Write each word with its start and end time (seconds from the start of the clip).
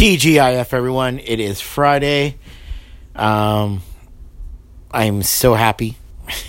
TGIF, 0.00 0.72
everyone. 0.72 1.18
It 1.18 1.40
is 1.40 1.60
Friday. 1.60 2.38
Um, 3.14 3.82
I'm 4.90 5.22
so 5.22 5.52
happy. 5.52 5.98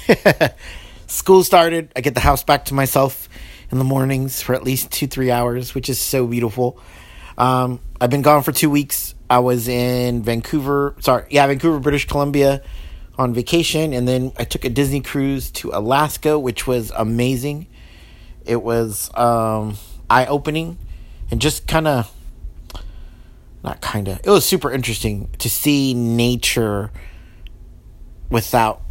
School 1.08 1.44
started. 1.44 1.92
I 1.94 2.00
get 2.00 2.14
the 2.14 2.22
house 2.22 2.46
back 2.46 2.64
to 2.68 2.74
myself 2.74 3.28
in 3.70 3.78
the 3.78 3.84
mornings 3.84 4.42
for 4.42 4.56
at 4.56 4.64
least 4.64 4.90
two, 4.90 5.06
three 5.06 5.32
hours, 5.32 5.76
which 5.76 5.90
is 5.90 6.00
so 6.00 6.26
beautiful. 6.28 6.80
Um, 7.38 7.82
I've 8.00 8.10
been 8.10 8.22
gone 8.22 8.42
for 8.42 8.54
two 8.54 8.70
weeks. 8.70 9.16
I 9.30 9.40
was 9.40 9.68
in 9.68 10.24
Vancouver, 10.24 10.96
sorry, 11.02 11.26
yeah, 11.30 11.46
Vancouver, 11.46 11.80
British 11.80 12.08
Columbia 12.08 12.64
on 13.18 13.34
vacation, 13.34 13.92
and 13.92 14.08
then 14.08 14.32
I 14.40 14.46
took 14.46 14.64
a 14.64 14.70
Disney 14.70 15.02
cruise 15.02 15.52
to 15.52 15.72
Alaska, 15.74 16.40
which 16.40 16.68
was 16.68 16.90
amazing. 16.96 17.68
It 18.46 18.64
was 18.64 19.12
um, 19.14 19.76
eye 20.10 20.26
opening 20.28 20.78
and 21.30 21.42
just 21.42 21.68
kind 21.68 21.90
of 21.90 22.10
not 23.64 23.82
kind 23.82 24.08
of. 24.08 24.20
It 24.24 24.30
was 24.30 24.46
super 24.46 24.72
interesting 24.72 25.30
to 25.40 25.50
see 25.50 25.94
nature 25.94 26.92
without 28.30 28.82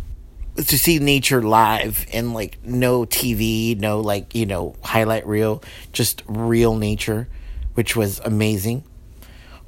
to 0.56 0.78
see 0.78 0.98
nature 0.98 1.42
live 1.42 2.06
and 2.12 2.34
like 2.34 2.58
no 2.64 3.04
TV, 3.04 3.78
no 3.78 4.00
like, 4.00 4.34
you 4.34 4.46
know, 4.46 4.74
highlight 4.82 5.26
reel, 5.26 5.62
just 5.92 6.22
real 6.26 6.76
nature, 6.76 7.28
which 7.74 7.96
was 7.96 8.20
amazing. 8.20 8.84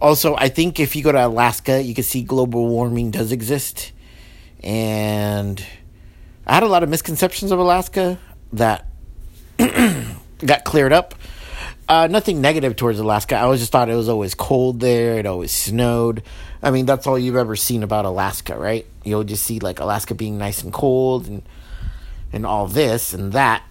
Also, 0.01 0.35
I 0.37 0.49
think 0.49 0.81
if 0.81 0.97
you 0.97 1.03
go 1.03 1.13
to 1.13 1.27
Alaska, 1.27 1.83
you 1.83 1.95
can 1.95 2.05
see 2.05 2.23
global 2.23 2.67
warming 2.69 3.11
does 3.11 3.33
exist. 3.33 3.93
And 4.63 5.65
I 6.47 6.55
had 6.55 6.65
a 6.65 6.69
lot 6.69 6.83
of 6.83 6.89
misconceptions 6.89 7.53
of 7.53 7.59
Alaska 7.59 8.19
that 8.53 8.87
got 9.59 10.65
cleared 10.65 10.93
up 10.93 11.15
uh, 11.93 12.07
nothing 12.07 12.41
negative 12.41 12.75
towards 12.75 12.99
Alaska. 12.99 13.37
I 13.37 13.43
always 13.43 13.61
just 13.61 13.71
thought 13.71 13.91
it 13.91 13.95
was 13.95 14.09
always 14.09 14.35
cold 14.35 14.81
there. 14.81 15.19
It 15.19 15.27
always 15.27 15.53
snowed. 15.53 16.23
I 16.63 16.71
mean, 16.71 16.87
that's 16.87 17.07
all 17.07 17.19
you've 17.19 17.37
ever 17.37 17.55
seen 17.55 17.83
about 17.83 18.07
Alaska, 18.07 18.57
right? 18.57 18.87
You'll 19.05 19.25
just 19.25 19.45
see 19.45 19.59
like 19.59 19.79
Alaska 19.79 20.15
being 20.15 20.39
nice 20.39 20.63
and 20.63 20.73
cold 20.73 21.27
and 21.27 21.43
and 22.33 22.47
all 22.47 22.67
this 22.67 23.13
and 23.13 23.33
that. 23.35 23.63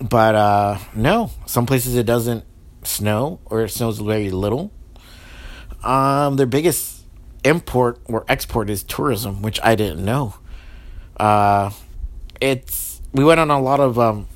But 0.00 0.36
uh, 0.36 0.78
no, 0.94 1.32
some 1.46 1.66
places 1.66 1.96
it 1.96 2.06
doesn't 2.06 2.44
snow 2.84 3.40
or 3.46 3.64
it 3.64 3.70
snows 3.70 3.98
very 3.98 4.30
little. 4.30 4.70
Um, 5.82 6.36
their 6.36 6.46
biggest 6.46 7.02
import 7.42 7.98
or 8.04 8.24
export 8.28 8.70
is 8.70 8.84
tourism, 8.84 9.42
which 9.42 9.58
I 9.64 9.74
didn't 9.74 10.04
know. 10.04 10.34
Uh, 11.16 11.70
it's 12.40 13.02
we 13.12 13.24
went 13.24 13.40
on 13.40 13.50
a 13.50 13.60
lot 13.60 13.80
of 13.80 13.98
um, 13.98 14.28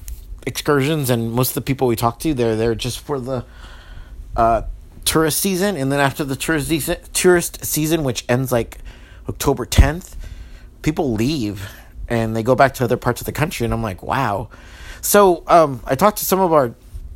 excursions, 0.47 1.11
and 1.11 1.33
most 1.33 1.51
of 1.51 1.55
the 1.55 1.61
people 1.63 1.87
we 1.87 1.97
talk 1.97 2.19
to, 2.21 2.35
they're 2.35 2.57
there 2.57 2.75
just 2.75 3.01
for 3.01 3.21
the 3.21 3.45
uh, 4.37 4.63
tourist 5.05 5.39
season, 5.39 5.77
and 5.77 5.91
then 5.91 6.01
after 6.01 6.25
the 6.25 6.37
tourist 6.37 6.69
season, 6.69 6.97
tourist 7.13 7.65
season, 7.65 8.05
which 8.05 8.25
ends 8.29 8.53
like 8.53 8.79
October 9.29 9.65
tenth, 9.65 10.17
people 10.83 11.13
leave 11.13 11.71
and 12.09 12.37
they 12.37 12.43
go 12.43 12.55
back 12.55 12.75
to 12.75 12.85
other 12.85 12.97
parts 12.97 13.21
of 13.21 13.27
the 13.27 13.33
country, 13.33 13.65
and 13.65 13.73
I'm 13.73 13.83
like, 13.83 14.03
wow. 14.03 14.49
So 15.01 15.43
um, 15.47 15.81
I 15.85 15.95
talked 15.95 16.19
to 16.19 16.25
some 16.25 16.41
of 16.41 16.53
our 16.53 16.75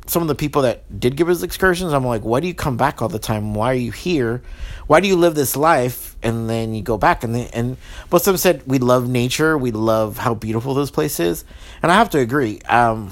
some 0.09 0.23
of 0.23 0.27
the 0.27 0.33
people 0.33 0.63
that 0.63 0.99
did 0.99 1.15
give 1.15 1.29
us 1.29 1.43
excursions. 1.43 1.93
I'm 1.93 2.03
like, 2.03 2.23
why 2.23 2.39
do 2.39 2.47
you 2.47 2.55
come 2.55 2.77
back 2.77 2.99
all 2.99 3.09
the 3.09 3.19
time? 3.19 3.53
Why 3.53 3.71
are 3.71 3.75
you 3.75 3.91
here? 3.91 4.41
Why 4.87 5.01
do 5.01 5.07
you 5.07 5.15
live 5.15 5.35
this 5.35 5.55
life 5.55 6.17
and 6.23 6.49
then 6.49 6.73
you 6.73 6.81
go 6.81 6.97
back? 6.97 7.23
And 7.23 7.35
they, 7.35 7.47
and 7.49 7.77
of 8.11 8.23
them 8.23 8.37
said 8.37 8.63
we 8.65 8.79
love 8.79 9.07
nature, 9.07 9.55
we 9.55 9.69
love 9.69 10.17
how 10.17 10.33
beautiful 10.33 10.73
this 10.73 10.89
place 10.89 11.19
is, 11.19 11.45
and 11.83 11.91
I 11.91 11.95
have 11.95 12.09
to 12.11 12.17
agree. 12.17 12.59
Um, 12.61 13.11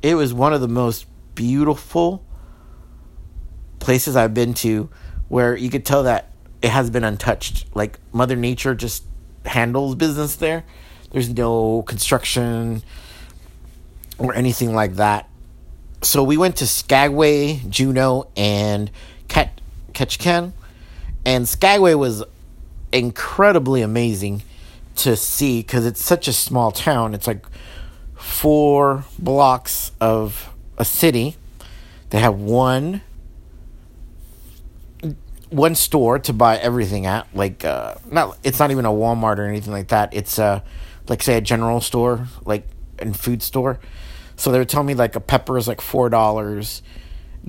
it 0.00 0.14
was 0.14 0.32
one 0.32 0.54
of 0.54 0.62
the 0.62 0.68
most 0.68 1.06
beautiful 1.34 2.24
places 3.78 4.16
I've 4.16 4.32
been 4.32 4.54
to, 4.54 4.88
where 5.28 5.54
you 5.54 5.68
could 5.68 5.84
tell 5.84 6.04
that 6.04 6.32
it 6.62 6.70
has 6.70 6.88
been 6.88 7.04
untouched. 7.04 7.66
Like 7.74 8.00
Mother 8.12 8.34
Nature 8.34 8.74
just 8.74 9.04
handles 9.44 9.94
business 9.96 10.36
there. 10.36 10.64
There's 11.10 11.28
no 11.28 11.82
construction 11.82 12.82
or 14.16 14.34
anything 14.34 14.74
like 14.74 14.94
that 14.94 15.28
so 16.02 16.22
we 16.22 16.36
went 16.36 16.56
to 16.56 16.66
Skagway, 16.66 17.60
Juneau, 17.68 18.28
and 18.36 18.90
Ket- 19.28 19.60
Ketchikan, 19.92 20.52
and 21.24 21.48
Skagway 21.48 21.94
was 21.94 22.24
incredibly 22.92 23.82
amazing 23.82 24.42
to 24.96 25.16
see 25.16 25.60
because 25.60 25.86
it's 25.86 26.02
such 26.02 26.28
a 26.28 26.32
small 26.32 26.72
town. 26.72 27.14
It's 27.14 27.26
like 27.26 27.46
four 28.14 29.04
blocks 29.18 29.92
of 30.00 30.50
a 30.76 30.84
city. 30.84 31.36
They 32.10 32.18
have 32.18 32.34
one 32.34 33.02
one 35.50 35.74
store 35.74 36.18
to 36.18 36.32
buy 36.32 36.56
everything 36.56 37.06
at. 37.06 37.26
Like 37.34 37.64
uh, 37.64 37.94
not 38.10 38.38
it's 38.42 38.58
not 38.58 38.70
even 38.70 38.84
a 38.84 38.90
Walmart 38.90 39.38
or 39.38 39.44
anything 39.44 39.72
like 39.72 39.88
that. 39.88 40.12
It's 40.12 40.38
uh 40.38 40.60
like 41.08 41.22
say 41.22 41.36
a 41.36 41.40
general 41.40 41.80
store, 41.80 42.26
like 42.44 42.66
and 42.98 43.18
food 43.18 43.42
store 43.42 43.78
so 44.36 44.50
they 44.52 44.58
were 44.58 44.64
telling 44.64 44.86
me 44.86 44.94
like 44.94 45.16
a 45.16 45.20
pepper 45.20 45.58
is 45.58 45.68
like 45.68 45.80
four 45.80 46.08
dollars. 46.08 46.82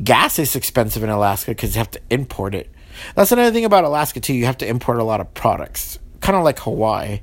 Gas 0.02 0.40
is 0.40 0.56
expensive 0.56 1.04
in 1.04 1.10
Alaska 1.10 1.52
because 1.52 1.76
you 1.76 1.80
have 1.80 1.92
to 1.92 2.02
import 2.10 2.56
it. 2.56 2.72
That's 3.16 3.32
another 3.32 3.52
thing 3.52 3.66
about 3.66 3.84
Alaska 3.84 4.20
too. 4.20 4.34
You 4.34 4.46
have 4.46 4.58
to 4.60 4.68
import 4.68 5.00
a 5.00 5.04
lot 5.04 5.22
of 5.22 5.34
products, 5.34 6.00
kind 6.20 6.38
of 6.38 6.44
like 6.44 6.60
Hawaii. 6.60 7.22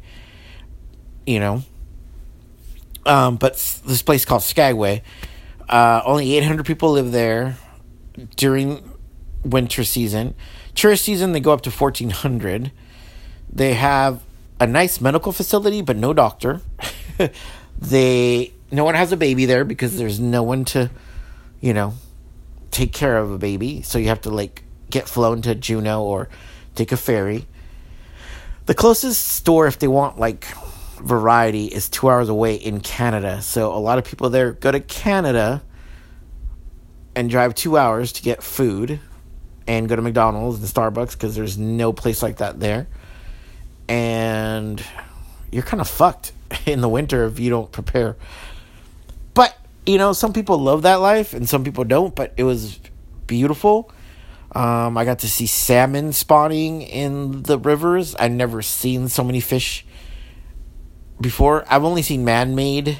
You 1.26 1.40
know. 1.40 1.62
Um, 3.06 3.36
but 3.36 3.54
this 3.86 4.02
place 4.02 4.24
called 4.24 4.42
Skagway, 4.42 5.02
uh, 5.68 6.02
only 6.04 6.36
800 6.36 6.66
people 6.66 6.92
live 6.92 7.12
there 7.12 7.56
during 8.36 8.90
winter 9.42 9.84
season. 9.84 10.34
Tourist 10.74 11.04
season, 11.04 11.32
they 11.32 11.40
go 11.40 11.52
up 11.52 11.62
to 11.62 11.70
1,400. 11.70 12.72
They 13.52 13.74
have 13.74 14.22
a 14.60 14.66
nice 14.66 15.00
medical 15.00 15.32
facility, 15.32 15.82
but 15.82 15.96
no 15.96 16.12
doctor. 16.12 16.60
they 17.78 18.52
no 18.70 18.84
one 18.84 18.94
has 18.94 19.12
a 19.12 19.16
baby 19.16 19.46
there 19.46 19.64
because 19.64 19.98
there's 19.98 20.20
no 20.20 20.42
one 20.42 20.64
to, 20.66 20.90
you 21.60 21.74
know, 21.74 21.94
take 22.70 22.92
care 22.92 23.18
of 23.18 23.30
a 23.32 23.38
baby. 23.38 23.82
So 23.82 23.98
you 23.98 24.08
have 24.08 24.20
to 24.22 24.30
like 24.30 24.62
get 24.90 25.08
flown 25.08 25.42
to 25.42 25.54
Juneau 25.54 26.02
or 26.02 26.28
take 26.74 26.92
a 26.92 26.96
ferry. 26.96 27.46
The 28.66 28.74
closest 28.74 29.26
store, 29.26 29.66
if 29.66 29.78
they 29.78 29.88
want 29.88 30.18
like 30.18 30.44
variety, 30.98 31.66
is 31.66 31.88
two 31.88 32.08
hours 32.08 32.28
away 32.28 32.54
in 32.54 32.80
Canada. 32.80 33.42
So 33.42 33.74
a 33.74 33.78
lot 33.78 33.98
of 33.98 34.04
people 34.04 34.30
there 34.30 34.52
go 34.52 34.70
to 34.70 34.80
Canada 34.80 35.62
and 37.16 37.28
drive 37.28 37.54
two 37.54 37.76
hours 37.76 38.12
to 38.12 38.22
get 38.22 38.42
food 38.42 39.00
and 39.66 39.88
go 39.88 39.96
to 39.96 40.02
McDonald's 40.02 40.58
and 40.58 40.68
Starbucks 40.68 41.12
because 41.12 41.34
there's 41.34 41.58
no 41.58 41.92
place 41.92 42.22
like 42.22 42.36
that 42.36 42.60
there. 42.60 42.86
And 43.88 44.82
you're 45.50 45.64
kind 45.64 45.80
of 45.80 45.88
fucked 45.88 46.32
in 46.66 46.80
the 46.80 46.88
winter 46.88 47.24
if 47.24 47.38
you 47.40 47.50
don't 47.50 47.70
prepare 47.72 48.16
you 49.86 49.98
know, 49.98 50.12
some 50.12 50.32
people 50.32 50.58
love 50.58 50.82
that 50.82 50.96
life 50.96 51.32
and 51.32 51.48
some 51.48 51.64
people 51.64 51.84
don't, 51.84 52.14
but 52.14 52.32
it 52.36 52.44
was 52.44 52.78
beautiful. 53.26 53.90
Um, 54.52 54.98
I 54.98 55.04
got 55.04 55.20
to 55.20 55.30
see 55.30 55.46
salmon 55.46 56.12
spawning 56.12 56.82
in 56.82 57.42
the 57.42 57.58
rivers. 57.58 58.14
I've 58.16 58.32
never 58.32 58.62
seen 58.62 59.08
so 59.08 59.22
many 59.22 59.40
fish 59.40 59.86
before. 61.20 61.64
I've 61.68 61.84
only 61.84 62.02
seen 62.02 62.24
man 62.24 62.54
made 62.54 62.98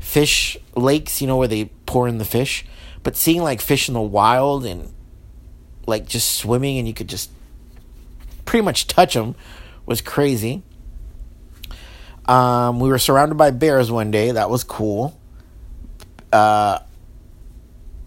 fish 0.00 0.56
lakes, 0.74 1.20
you 1.20 1.26
know, 1.26 1.36
where 1.36 1.48
they 1.48 1.66
pour 1.86 2.08
in 2.08 2.18
the 2.18 2.24
fish. 2.24 2.64
But 3.02 3.16
seeing 3.16 3.42
like 3.42 3.60
fish 3.60 3.88
in 3.88 3.94
the 3.94 4.00
wild 4.00 4.66
and 4.66 4.92
like 5.86 6.06
just 6.06 6.32
swimming 6.32 6.78
and 6.78 6.86
you 6.86 6.94
could 6.94 7.08
just 7.08 7.30
pretty 8.44 8.64
much 8.64 8.86
touch 8.86 9.14
them 9.14 9.34
was 9.86 10.00
crazy. 10.00 10.62
Um, 12.26 12.80
we 12.80 12.88
were 12.88 12.98
surrounded 12.98 13.36
by 13.36 13.50
bears 13.50 13.90
one 13.90 14.10
day. 14.10 14.32
That 14.32 14.50
was 14.50 14.62
cool 14.62 15.19
uh, 16.32 16.78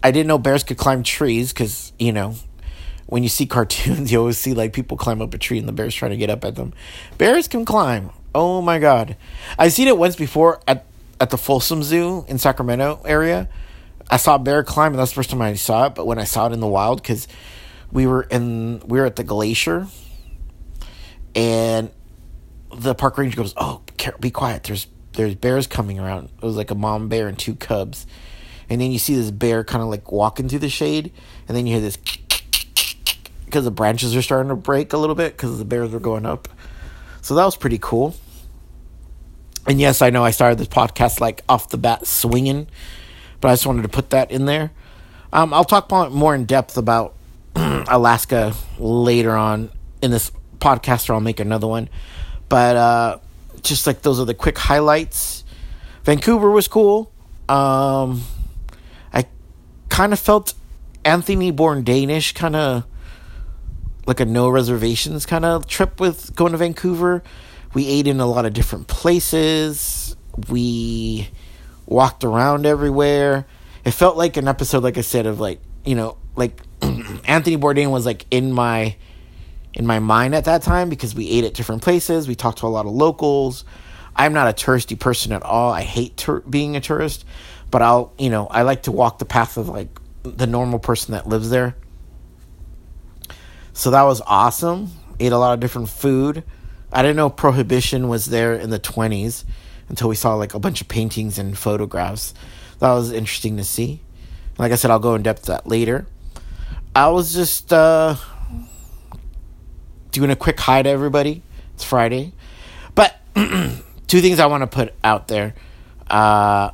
I 0.02 0.10
didn't 0.10 0.26
know 0.26 0.38
bears 0.38 0.64
could 0.64 0.76
climb 0.76 1.02
trees 1.02 1.52
because 1.52 1.92
you 1.98 2.12
know 2.12 2.34
when 3.06 3.22
you 3.22 3.28
see 3.28 3.46
cartoons, 3.46 4.10
you 4.12 4.18
always 4.18 4.38
see 4.38 4.54
like 4.54 4.72
people 4.72 4.96
climb 4.96 5.22
up 5.22 5.34
a 5.34 5.38
tree 5.38 5.58
and 5.58 5.68
the 5.68 5.72
bears 5.72 5.94
trying 5.94 6.12
to 6.12 6.16
get 6.16 6.30
up 6.30 6.44
at 6.44 6.56
them. 6.56 6.72
Bears 7.18 7.48
can 7.48 7.64
climb. 7.64 8.10
Oh 8.34 8.60
my 8.60 8.78
god, 8.78 9.16
I've 9.58 9.72
seen 9.72 9.88
it 9.88 9.96
once 9.96 10.16
before 10.16 10.60
at 10.66 10.86
at 11.20 11.30
the 11.30 11.38
Folsom 11.38 11.82
Zoo 11.82 12.24
in 12.28 12.38
Sacramento 12.38 13.00
area. 13.04 13.48
I 14.10 14.16
saw 14.18 14.34
a 14.34 14.38
bear 14.38 14.62
climb, 14.62 14.92
and 14.92 14.98
that's 14.98 15.12
the 15.12 15.14
first 15.14 15.30
time 15.30 15.40
I 15.40 15.54
saw 15.54 15.86
it. 15.86 15.94
But 15.94 16.06
when 16.06 16.18
I 16.18 16.24
saw 16.24 16.46
it 16.48 16.52
in 16.52 16.60
the 16.60 16.66
wild, 16.66 17.00
because 17.00 17.26
we 17.92 18.06
were 18.06 18.22
in 18.24 18.80
we 18.86 18.98
were 18.98 19.06
at 19.06 19.16
the 19.16 19.24
glacier, 19.24 19.86
and 21.34 21.90
the 22.74 22.94
park 22.94 23.16
ranger 23.16 23.36
goes, 23.36 23.54
"Oh, 23.56 23.82
be 24.20 24.30
quiet. 24.30 24.64
There's 24.64 24.86
there's 25.14 25.34
bears 25.34 25.66
coming 25.66 25.98
around. 25.98 26.28
It 26.36 26.44
was 26.44 26.56
like 26.56 26.70
a 26.70 26.74
mom 26.74 27.08
bear 27.08 27.28
and 27.28 27.38
two 27.38 27.54
cubs. 27.54 28.06
And 28.68 28.80
then 28.80 28.92
you 28.92 28.98
see 28.98 29.14
this 29.14 29.30
bear 29.30 29.64
kind 29.64 29.82
of 29.82 29.88
like 29.88 30.10
walking 30.10 30.48
through 30.48 30.60
the 30.60 30.70
shade, 30.70 31.12
and 31.46 31.56
then 31.56 31.66
you 31.66 31.74
hear 31.74 31.82
this 31.82 31.96
because 33.44 33.64
the 33.64 33.70
branches 33.70 34.16
are 34.16 34.22
starting 34.22 34.48
to 34.48 34.56
break 34.56 34.92
a 34.92 34.98
little 34.98 35.14
bit 35.14 35.36
because 35.36 35.58
the 35.58 35.64
bears 35.64 35.90
were 35.90 36.00
going 36.00 36.26
up. 36.26 36.48
So 37.20 37.34
that 37.34 37.44
was 37.44 37.56
pretty 37.56 37.78
cool. 37.78 38.14
And 39.66 39.80
yes, 39.80 40.02
I 40.02 40.10
know 40.10 40.24
I 40.24 40.30
started 40.30 40.58
this 40.58 40.68
podcast 40.68 41.20
like 41.20 41.42
off 41.48 41.70
the 41.70 41.78
bat 41.78 42.06
swinging, 42.06 42.66
but 43.40 43.48
I 43.48 43.52
just 43.52 43.66
wanted 43.66 43.82
to 43.82 43.88
put 43.88 44.10
that 44.10 44.30
in 44.30 44.44
there. 44.44 44.72
Um, 45.32 45.54
I'll 45.54 45.64
talk 45.64 45.90
more 46.10 46.34
in 46.34 46.44
depth 46.44 46.76
about 46.76 47.14
Alaska 47.56 48.54
later 48.78 49.32
on 49.32 49.70
in 50.02 50.10
this 50.10 50.30
podcast, 50.58 51.08
or 51.08 51.14
I'll 51.14 51.20
make 51.20 51.40
another 51.40 51.66
one. 51.66 51.88
But 52.48 52.76
uh, 52.76 53.18
just 53.64 53.86
like 53.86 54.02
those 54.02 54.20
are 54.20 54.24
the 54.24 54.34
quick 54.34 54.58
highlights. 54.58 55.44
Vancouver 56.04 56.50
was 56.50 56.68
cool. 56.68 57.10
Um, 57.48 58.22
I 59.12 59.26
kind 59.88 60.12
of 60.12 60.18
felt 60.18 60.54
Anthony 61.04 61.52
Bourdain-ish, 61.52 62.32
kind 62.32 62.56
of 62.56 62.84
like 64.06 64.20
a 64.20 64.24
no 64.24 64.48
reservations 64.48 65.24
kind 65.26 65.44
of 65.44 65.66
trip 65.66 65.98
with 65.98 66.34
going 66.36 66.52
to 66.52 66.58
Vancouver. 66.58 67.22
We 67.72 67.86
ate 67.88 68.06
in 68.06 68.20
a 68.20 68.26
lot 68.26 68.44
of 68.44 68.52
different 68.52 68.86
places. 68.86 70.14
We 70.48 71.30
walked 71.86 72.24
around 72.24 72.66
everywhere. 72.66 73.46
It 73.84 73.90
felt 73.92 74.16
like 74.16 74.36
an 74.36 74.46
episode, 74.46 74.82
like 74.82 74.98
I 74.98 75.02
said, 75.02 75.26
of 75.26 75.40
like 75.40 75.60
you 75.84 75.94
know, 75.94 76.16
like 76.36 76.60
Anthony 76.82 77.56
Bourdain 77.56 77.90
was 77.90 78.06
like 78.06 78.26
in 78.30 78.52
my 78.52 78.96
in 79.74 79.86
my 79.86 79.98
mind 79.98 80.34
at 80.34 80.44
that 80.46 80.62
time 80.62 80.88
because 80.88 81.14
we 81.14 81.28
ate 81.28 81.44
at 81.44 81.54
different 81.54 81.82
places. 81.82 82.26
We 82.26 82.34
talked 82.34 82.58
to 82.58 82.66
a 82.66 82.68
lot 82.68 82.86
of 82.86 82.92
locals. 82.92 83.64
I'm 84.16 84.32
not 84.32 84.48
a 84.48 84.52
touristy 84.52 84.98
person 84.98 85.32
at 85.32 85.42
all. 85.42 85.72
I 85.72 85.82
hate 85.82 86.26
being 86.48 86.76
a 86.76 86.80
tourist, 86.80 87.24
but 87.70 87.82
I'll, 87.82 88.12
you 88.18 88.30
know, 88.30 88.46
I 88.46 88.62
like 88.62 88.84
to 88.84 88.92
walk 88.92 89.18
the 89.18 89.24
path 89.24 89.56
of 89.56 89.68
like 89.68 89.88
the 90.22 90.46
normal 90.46 90.78
person 90.78 91.12
that 91.12 91.28
lives 91.28 91.50
there. 91.50 91.76
So 93.72 93.90
that 93.90 94.02
was 94.02 94.22
awesome. 94.26 94.92
Ate 95.18 95.32
a 95.32 95.38
lot 95.38 95.54
of 95.54 95.60
different 95.60 95.88
food. 95.88 96.44
I 96.92 97.02
didn't 97.02 97.16
know 97.16 97.28
prohibition 97.28 98.08
was 98.08 98.26
there 98.26 98.54
in 98.54 98.70
the 98.70 98.78
20s 98.78 99.44
until 99.88 100.08
we 100.08 100.14
saw 100.14 100.34
like 100.34 100.54
a 100.54 100.60
bunch 100.60 100.80
of 100.80 100.86
paintings 100.86 101.38
and 101.38 101.58
photographs. 101.58 102.34
That 102.78 102.92
was 102.92 103.10
interesting 103.10 103.56
to 103.56 103.64
see. 103.64 104.00
Like 104.58 104.70
I 104.70 104.76
said, 104.76 104.92
I'll 104.92 105.00
go 105.00 105.16
in 105.16 105.22
depth 105.22 105.46
that 105.46 105.66
later. 105.66 106.06
I 106.94 107.08
was 107.08 107.34
just 107.34 107.72
uh, 107.72 108.14
doing 110.14 110.30
a 110.30 110.36
quick 110.36 110.58
hi 110.60 110.80
to 110.80 110.88
everybody. 110.88 111.42
It's 111.74 111.82
Friday. 111.82 112.32
But 112.94 113.20
two 113.34 114.20
things 114.20 114.38
I 114.38 114.46
want 114.46 114.62
to 114.62 114.68
put 114.68 114.94
out 115.02 115.26
there. 115.26 115.54
Uh, 116.08 116.70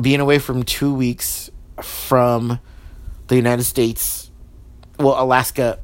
being 0.00 0.20
away 0.20 0.38
from 0.38 0.62
two 0.62 0.92
weeks 0.92 1.50
from 1.82 2.58
the 3.28 3.36
United 3.36 3.64
States. 3.64 4.30
Well, 4.98 5.22
Alaska 5.22 5.78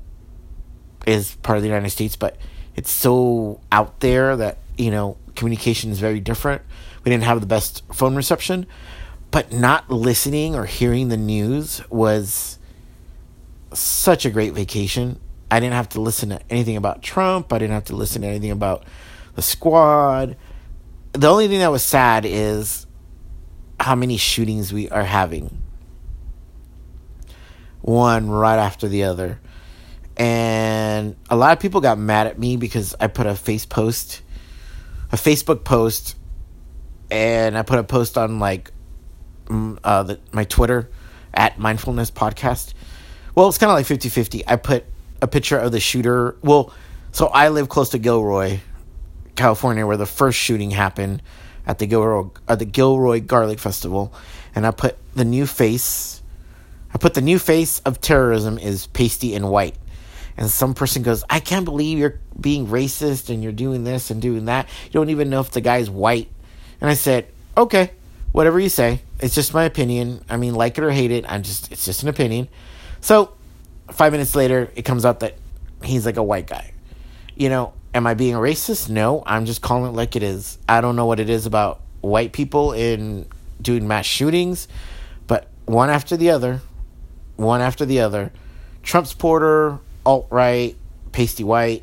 is 1.06 1.34
part 1.36 1.58
of 1.58 1.62
the 1.62 1.68
United 1.68 1.90
States, 1.90 2.16
but 2.16 2.38
it's 2.74 2.90
so 2.90 3.60
out 3.70 4.00
there 4.00 4.34
that, 4.36 4.58
you 4.78 4.90
know, 4.90 5.18
communication 5.34 5.90
is 5.90 6.00
very 6.00 6.18
different. 6.18 6.62
We 7.04 7.10
didn't 7.10 7.24
have 7.24 7.40
the 7.40 7.46
best 7.46 7.82
phone 7.92 8.16
reception, 8.16 8.66
but 9.30 9.52
not 9.52 9.90
listening 9.90 10.54
or 10.54 10.64
hearing 10.64 11.08
the 11.08 11.16
news 11.18 11.82
was 11.90 12.58
such 13.74 14.24
a 14.24 14.30
great 14.30 14.54
vacation. 14.54 15.20
I 15.50 15.60
didn't 15.60 15.74
have 15.74 15.88
to 15.90 16.00
listen 16.00 16.30
to 16.30 16.40
anything 16.50 16.76
about 16.76 17.02
Trump. 17.02 17.52
I 17.52 17.58
didn't 17.58 17.74
have 17.74 17.84
to 17.84 17.96
listen 17.96 18.22
to 18.22 18.28
anything 18.28 18.50
about 18.50 18.84
the 19.34 19.42
squad. 19.42 20.36
The 21.12 21.28
only 21.28 21.48
thing 21.48 21.60
that 21.60 21.70
was 21.70 21.82
sad 21.82 22.24
is 22.26 22.86
how 23.78 23.94
many 23.94 24.16
shootings 24.16 24.72
we 24.72 24.88
are 24.88 25.04
having. 25.04 25.62
One 27.82 28.28
right 28.28 28.58
after 28.58 28.88
the 28.88 29.04
other. 29.04 29.40
And 30.16 31.14
a 31.30 31.36
lot 31.36 31.52
of 31.52 31.60
people 31.60 31.80
got 31.80 31.98
mad 31.98 32.26
at 32.26 32.38
me 32.38 32.56
because 32.56 32.94
I 32.98 33.06
put 33.06 33.26
a 33.26 33.34
face 33.34 33.66
post, 33.66 34.22
a 35.12 35.16
Facebook 35.16 35.62
post, 35.62 36.16
and 37.10 37.56
I 37.56 37.62
put 37.62 37.78
a 37.78 37.84
post 37.84 38.18
on 38.18 38.40
like 38.40 38.72
uh, 39.48 40.02
the, 40.02 40.18
my 40.32 40.44
Twitter 40.44 40.90
at 41.34 41.58
mindfulness 41.58 42.10
podcast. 42.10 42.72
Well, 43.34 43.48
it's 43.48 43.58
kind 43.58 43.70
of 43.70 43.76
like 43.76 43.86
50 43.86 44.08
50. 44.08 44.46
I 44.48 44.56
put 44.56 44.86
a 45.20 45.28
picture 45.28 45.58
of 45.58 45.72
the 45.72 45.80
shooter. 45.80 46.36
Well, 46.42 46.72
so 47.12 47.26
I 47.28 47.48
live 47.48 47.68
close 47.68 47.90
to 47.90 47.98
Gilroy, 47.98 48.60
California, 49.34 49.86
where 49.86 49.96
the 49.96 50.06
first 50.06 50.38
shooting 50.38 50.70
happened 50.70 51.22
at 51.66 51.78
the 51.78 51.86
Gilroy, 51.86 52.28
at 52.48 52.58
the 52.58 52.64
Gilroy 52.64 53.20
Garlic 53.20 53.58
Festival, 53.58 54.12
and 54.54 54.66
I 54.66 54.70
put 54.70 54.96
the 55.14 55.24
new 55.24 55.46
face. 55.46 56.22
I 56.92 56.98
put 56.98 57.14
the 57.14 57.20
new 57.20 57.38
face 57.38 57.80
of 57.80 58.00
terrorism 58.00 58.58
is 58.58 58.86
pasty 58.86 59.34
and 59.34 59.50
white. 59.50 59.76
And 60.36 60.50
some 60.50 60.74
person 60.74 61.02
goes, 61.02 61.24
I 61.30 61.40
can't 61.40 61.64
believe 61.64 61.98
you're 61.98 62.20
being 62.38 62.66
racist 62.66 63.30
and 63.30 63.42
you're 63.42 63.52
doing 63.52 63.84
this 63.84 64.10
and 64.10 64.20
doing 64.20 64.46
that. 64.46 64.68
You 64.86 64.92
don't 64.92 65.10
even 65.10 65.30
know 65.30 65.40
if 65.40 65.50
the 65.50 65.62
guy's 65.62 65.88
white. 65.88 66.28
And 66.80 66.90
I 66.90 66.94
said, 66.94 67.26
okay, 67.56 67.90
whatever 68.32 68.60
you 68.60 68.68
say. 68.68 69.00
It's 69.18 69.34
just 69.34 69.54
my 69.54 69.64
opinion. 69.64 70.22
I 70.28 70.36
mean, 70.36 70.54
like 70.54 70.76
it 70.76 70.84
or 70.84 70.90
hate 70.90 71.10
it, 71.10 71.24
I'm 71.26 71.42
just 71.42 71.72
it's 71.72 71.86
just 71.86 72.02
an 72.02 72.10
opinion. 72.10 72.48
So, 73.00 73.32
five 73.90 74.12
minutes 74.12 74.34
later, 74.34 74.70
it 74.74 74.82
comes 74.82 75.04
out 75.04 75.20
that 75.20 75.34
he's 75.82 76.06
like 76.06 76.16
a 76.16 76.22
white 76.22 76.46
guy. 76.46 76.72
You 77.34 77.48
know, 77.48 77.72
am 77.94 78.06
I 78.06 78.14
being 78.14 78.34
a 78.34 78.38
racist? 78.38 78.88
No, 78.88 79.22
I'm 79.26 79.46
just 79.46 79.62
calling 79.62 79.90
it 79.90 79.94
like 79.94 80.16
it 80.16 80.22
is. 80.22 80.58
I 80.68 80.80
don't 80.80 80.96
know 80.96 81.06
what 81.06 81.20
it 81.20 81.30
is 81.30 81.46
about 81.46 81.80
white 82.00 82.32
people 82.32 82.72
in 82.72 83.26
doing 83.60 83.88
mass 83.88 84.06
shootings, 84.06 84.68
but 85.26 85.48
one 85.64 85.90
after 85.90 86.16
the 86.16 86.30
other, 86.30 86.60
one 87.36 87.60
after 87.60 87.84
the 87.84 88.00
other. 88.00 88.32
Trump 88.82 89.06
supporter, 89.06 89.78
alt 90.04 90.28
right, 90.30 90.76
pasty 91.12 91.44
white. 91.44 91.82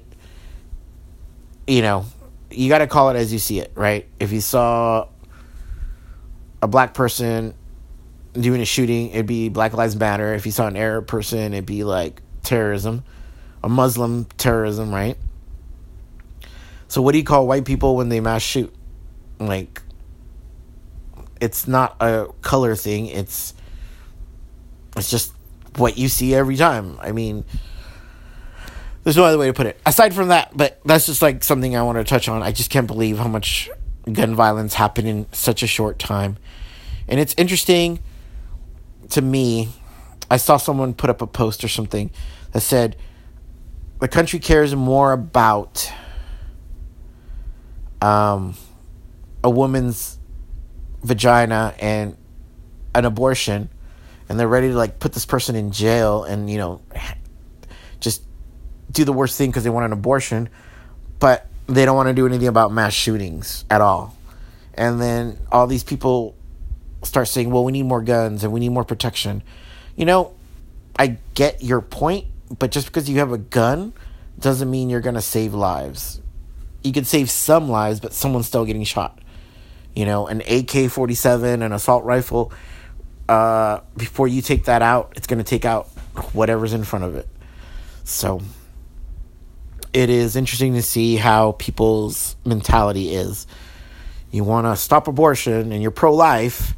You 1.68 1.82
know, 1.82 2.06
you 2.50 2.70
got 2.70 2.80
to 2.80 2.88
call 2.88 3.10
it 3.10 3.16
as 3.16 3.34
you 3.34 3.40
see 3.40 3.60
it, 3.60 3.72
right? 3.76 4.08
If 4.20 4.32
you 4.32 4.42
saw 4.42 5.08
a 6.62 6.68
black 6.68 6.94
person 6.94 7.54
doing 8.34 8.62
a 8.62 8.66
shooting, 8.66 9.10
it'd 9.12 9.26
be 9.26 9.50
Black 9.50 9.74
Lives 9.74 9.96
Matter. 9.96 10.34
If 10.34 10.46
you 10.46 10.52
saw 10.52 10.68
an 10.68 10.76
Arab 10.76 11.08
person, 11.08 11.54
it'd 11.54 11.66
be 11.66 11.84
like 11.84 12.22
terrorism, 12.44 13.04
a 13.64 13.70
Muslim 13.70 14.26
terrorism, 14.38 14.94
right? 14.94 15.18
So, 16.88 17.02
what 17.02 17.14
do 17.14 17.18
you 17.18 17.24
call 17.24 17.48
white 17.48 17.66
people 17.66 17.96
when 17.96 18.10
they 18.10 18.20
mass 18.20 18.42
shoot? 18.42 18.74
Like, 19.40 19.82
it's 21.42 21.68
not 21.68 21.96
a 22.00 22.28
color 22.42 22.76
thing. 22.76 23.08
It's 23.08 23.54
it's 24.96 25.10
just 25.10 25.34
what 25.78 25.98
you 25.98 26.08
see 26.08 26.36
every 26.36 26.56
time. 26.56 26.98
I 27.02 27.12
mean, 27.12 27.46
there's 29.04 29.18
no 29.18 29.24
other 29.24 29.38
way 29.38 29.48
to 29.48 29.54
put 29.54 29.66
it. 29.66 29.80
Aside 29.86 30.14
from 30.14 30.30
that, 30.30 30.56
but 30.56 30.80
that's 30.86 31.06
just 31.08 31.22
like 31.22 31.44
something 31.44 31.76
I 31.76 31.82
want 31.84 31.98
to 31.98 32.04
touch 32.04 32.30
on. 32.30 32.44
I 32.44 32.52
just 32.52 32.70
can't 32.70 32.88
believe 32.88 33.18
how 33.18 33.28
much 33.28 33.70
gun 34.12 34.36
violence 34.36 34.76
happened 34.76 35.08
in 35.08 35.28
such 35.32 35.64
a 35.64 35.68
short 35.68 36.00
time. 36.00 36.38
And 37.08 37.20
it's 37.20 37.34
interesting 37.38 38.00
to 39.14 39.22
me. 39.22 39.70
I 40.30 40.38
saw 40.38 40.58
someone 40.58 40.94
put 40.94 41.10
up 41.10 41.22
a 41.22 41.28
post 41.28 41.64
or 41.64 41.68
something 41.68 42.12
that 42.52 42.62
said 42.62 42.96
the 44.00 44.08
country 44.08 44.40
cares 44.40 44.76
more 44.76 45.12
about 45.12 45.92
um, 48.02 48.56
a 49.44 49.50
woman's 49.50 50.20
vagina 51.04 51.74
and 51.80 52.18
an 52.96 53.06
abortion 53.06 53.70
and 54.30 54.40
they're 54.40 54.48
ready 54.48 54.70
to 54.70 54.76
like 54.76 55.00
put 55.00 55.14
this 55.14 55.26
person 55.26 55.56
in 55.56 55.72
jail 55.72 56.24
and 56.24 56.50
you 56.50 56.58
know 56.58 56.82
just 58.00 58.24
do 58.92 59.04
the 59.04 59.12
worst 59.12 59.38
thing 59.38 59.50
because 59.50 59.64
they 59.64 59.70
want 59.70 59.86
an 59.86 59.92
abortion 59.92 60.50
but 61.20 61.48
they 61.68 61.86
don't 61.86 61.96
want 61.96 62.08
to 62.08 62.14
do 62.14 62.26
anything 62.26 62.48
about 62.48 62.72
mass 62.72 62.94
shootings 62.94 63.66
at 63.70 63.82
all. 63.82 64.16
And 64.74 65.02
then 65.02 65.38
all 65.52 65.68
these 65.68 65.84
people 65.84 66.36
start 67.04 67.28
saying, 67.28 67.50
well, 67.52 67.64
we 67.64 67.72
need 67.72 67.84
more 67.84 68.02
guns 68.02 68.44
and 68.44 68.52
we 68.54 68.60
need 68.60 68.70
more 68.70 68.84
protection. 68.84 69.44
You 69.96 70.06
know, 70.06 70.34
I 70.98 71.18
get 71.34 71.64
your 71.64 71.82
point, 71.82 72.26
but 72.60 72.72
just 72.72 72.88
because 72.88 73.10
you 73.10 73.20
have 73.20 73.32
a 73.32 73.38
gun 73.38 73.94
doesn't 74.40 74.70
mean 74.70 74.90
you're 74.90 75.02
going 75.02 75.16
to 75.16 75.22
save 75.22 75.54
lives. 75.54 76.22
You 76.84 76.92
can 76.92 77.06
save 77.06 77.30
some 77.30 77.70
lives, 77.70 78.00
but 78.00 78.14
someone's 78.14 78.48
still 78.48 78.66
getting 78.66 78.84
shot. 78.84 79.20
You 79.96 80.06
know, 80.06 80.28
an 80.28 80.42
AK 80.42 80.92
47, 80.92 81.62
an 81.62 81.72
assault 81.72 82.04
rifle, 82.04 82.52
uh, 83.30 83.82
before 83.96 84.28
you 84.28 84.42
take 84.42 84.66
that 84.66 84.82
out, 84.82 85.14
it's 85.16 85.28
going 85.28 85.38
to 85.38 85.44
take 85.44 85.66
out 85.66 85.88
whatever's 86.34 86.74
in 86.74 86.84
front 86.84 87.06
of 87.06 87.16
it. 87.16 87.28
So 88.04 88.42
it 89.94 90.10
is 90.10 90.36
interesting 90.36 90.74
to 90.74 90.82
see 90.82 91.16
how 91.16 91.54
people's 91.54 92.36
mentality 92.46 93.14
is. 93.16 93.48
You 94.32 94.44
want 94.44 94.66
to 94.66 94.76
stop 94.76 95.08
abortion 95.08 95.72
and 95.72 95.82
you're 95.82 95.92
pro 95.92 96.14
life, 96.14 96.76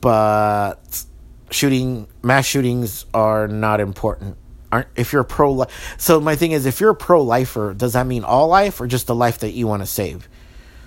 but 0.00 1.04
shooting 1.50 2.08
mass 2.22 2.46
shootings 2.46 3.06
are 3.14 3.48
not 3.48 3.80
important. 3.80 4.36
Aren't 4.70 4.88
if 4.96 5.12
you're 5.12 5.24
pro 5.24 5.52
life. 5.52 5.94
So 5.98 6.20
my 6.20 6.34
thing 6.34 6.52
is, 6.52 6.64
if 6.64 6.80
you're 6.80 6.90
a 6.90 6.94
pro 6.94 7.22
lifer, 7.22 7.74
does 7.74 7.92
that 7.92 8.06
mean 8.06 8.24
all 8.24 8.48
life 8.48 8.80
or 8.80 8.86
just 8.86 9.06
the 9.06 9.14
life 9.14 9.40
that 9.40 9.50
you 9.50 9.66
want 9.66 9.82
to 9.82 9.86
save? 9.86 10.28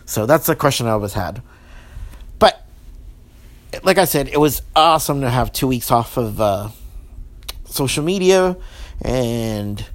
So 0.06 0.26
that's 0.26 0.48
the 0.48 0.56
question 0.56 0.88
I 0.88 0.92
always 0.92 1.14
had. 1.14 1.42
But 2.40 2.66
like 3.84 3.98
I 3.98 4.06
said, 4.06 4.28
it 4.28 4.40
was 4.40 4.62
awesome 4.76 5.22
to 5.22 5.30
have 5.30 5.52
two 5.52 5.68
weeks 5.68 5.92
off 5.92 6.18
of 6.18 6.42
uh, 6.42 6.70
social 7.66 8.04
media 8.04 8.58
and 9.02 9.86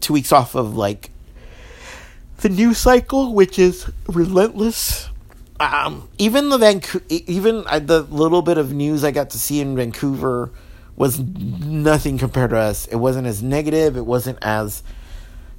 two 0.00 0.12
weeks 0.12 0.32
off 0.32 0.54
of 0.54 0.76
like 0.76 1.10
the 2.38 2.48
news 2.48 2.78
cycle, 2.78 3.34
which 3.34 3.58
is 3.58 3.90
relentless. 4.08 5.08
Um, 5.60 6.08
even 6.18 6.50
the 6.50 6.58
Vancouver, 6.58 7.04
even 7.08 7.64
uh, 7.66 7.80
the 7.80 8.02
little 8.02 8.42
bit 8.42 8.58
of 8.58 8.72
news 8.72 9.02
I 9.02 9.10
got 9.10 9.30
to 9.30 9.38
see 9.38 9.60
in 9.60 9.74
Vancouver 9.76 10.52
was 10.94 11.18
nothing 11.18 12.18
compared 12.18 12.50
to 12.50 12.56
us. 12.56 12.86
It 12.86 12.96
wasn't 12.96 13.26
as 13.26 13.42
negative. 13.42 13.96
It 13.96 14.06
wasn't 14.06 14.38
as, 14.42 14.82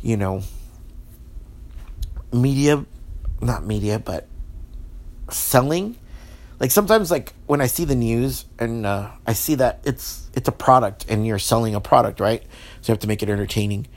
you 0.02 0.16
know, 0.16 0.44
media, 2.32 2.86
not 3.42 3.66
media, 3.66 4.00
but 4.00 4.28
selling. 5.30 5.98
Like 6.60 6.72
sometimes, 6.72 7.12
like 7.12 7.34
when 7.46 7.62
I 7.62 7.68
see 7.68 7.86
the 7.86 7.96
news 7.96 8.46
and 8.58 8.86
uh, 8.86 9.12
I 9.26 9.34
see 9.34 9.56
that 9.56 9.80
it's 9.86 10.30
it's 10.34 10.48
a 10.48 10.52
product 10.52 11.06
and 11.10 11.26
you're 11.26 11.40
selling 11.40 11.76
a 11.76 11.82
product, 11.82 12.20
right? 12.20 12.44
So 12.82 12.92
you 12.92 12.94
have 12.94 13.00
to 13.00 13.08
make 13.08 13.24
it 13.24 13.30
entertaining. 13.30 13.88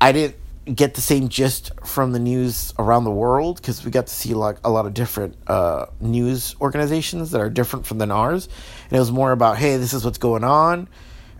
I 0.00 0.12
didn't 0.12 0.36
get 0.74 0.94
the 0.94 1.00
same 1.00 1.28
gist 1.28 1.72
from 1.84 2.12
the 2.12 2.18
news 2.18 2.74
around 2.78 3.04
the 3.04 3.10
world 3.10 3.56
because 3.56 3.84
we 3.84 3.90
got 3.90 4.06
to 4.06 4.14
see 4.14 4.34
like 4.34 4.58
a 4.64 4.70
lot 4.70 4.86
of 4.86 4.94
different 4.94 5.36
uh, 5.46 5.86
news 6.00 6.54
organizations 6.60 7.30
that 7.32 7.40
are 7.40 7.50
different 7.50 7.86
from 7.86 7.98
than 7.98 8.10
ours, 8.10 8.48
and 8.88 8.96
it 8.96 8.98
was 8.98 9.12
more 9.12 9.32
about 9.32 9.58
hey, 9.58 9.76
this 9.76 9.92
is 9.92 10.04
what's 10.04 10.18
going 10.18 10.44
on. 10.44 10.88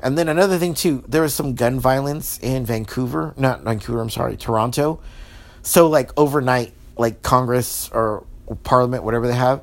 And 0.03 0.17
then 0.17 0.29
another 0.29 0.59
thing 0.59 0.75
too, 0.75 1.05
there 1.07 1.23
was 1.23 1.35
some 1.35 1.55
gun 1.55 1.79
violence 1.79 2.39
in 2.39 2.65
Vancouver, 2.65 3.35
not 3.37 3.63
Vancouver, 3.63 4.01
I'm 4.01 4.11
sorry, 4.11 4.37
Toronto. 4.37 5.01
So 5.63 5.89
like 5.89 6.11
overnight, 6.19 6.73
like 6.97 7.23
Congress 7.23 7.91
or 7.93 8.25
Parliament, 8.65 9.05
whatever 9.05 9.27
they 9.27 9.35
have, 9.35 9.63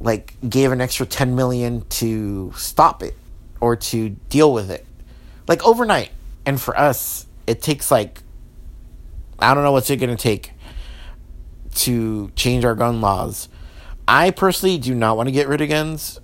like 0.00 0.34
gave 0.48 0.72
an 0.72 0.80
extra 0.80 1.06
10 1.06 1.36
million 1.36 1.82
to 1.82 2.52
stop 2.56 3.02
it 3.02 3.14
or 3.60 3.76
to 3.76 4.10
deal 4.28 4.52
with 4.52 4.70
it. 4.70 4.84
Like 5.46 5.64
overnight. 5.64 6.10
And 6.44 6.60
for 6.60 6.76
us, 6.76 7.26
it 7.46 7.62
takes 7.62 7.90
like 7.90 8.22
I 9.40 9.54
don't 9.54 9.64
know 9.64 9.72
what's 9.72 9.90
it 9.90 9.96
going 9.96 10.14
to 10.14 10.22
take 10.22 10.52
to 11.76 12.30
change 12.36 12.64
our 12.64 12.74
gun 12.74 13.00
laws. 13.00 13.48
I 14.06 14.30
personally 14.30 14.78
do 14.78 14.94
not 14.94 15.16
want 15.16 15.28
to 15.28 15.32
get 15.32 15.48
rid 15.48 15.60
of 15.60 15.68
guns 15.68 16.20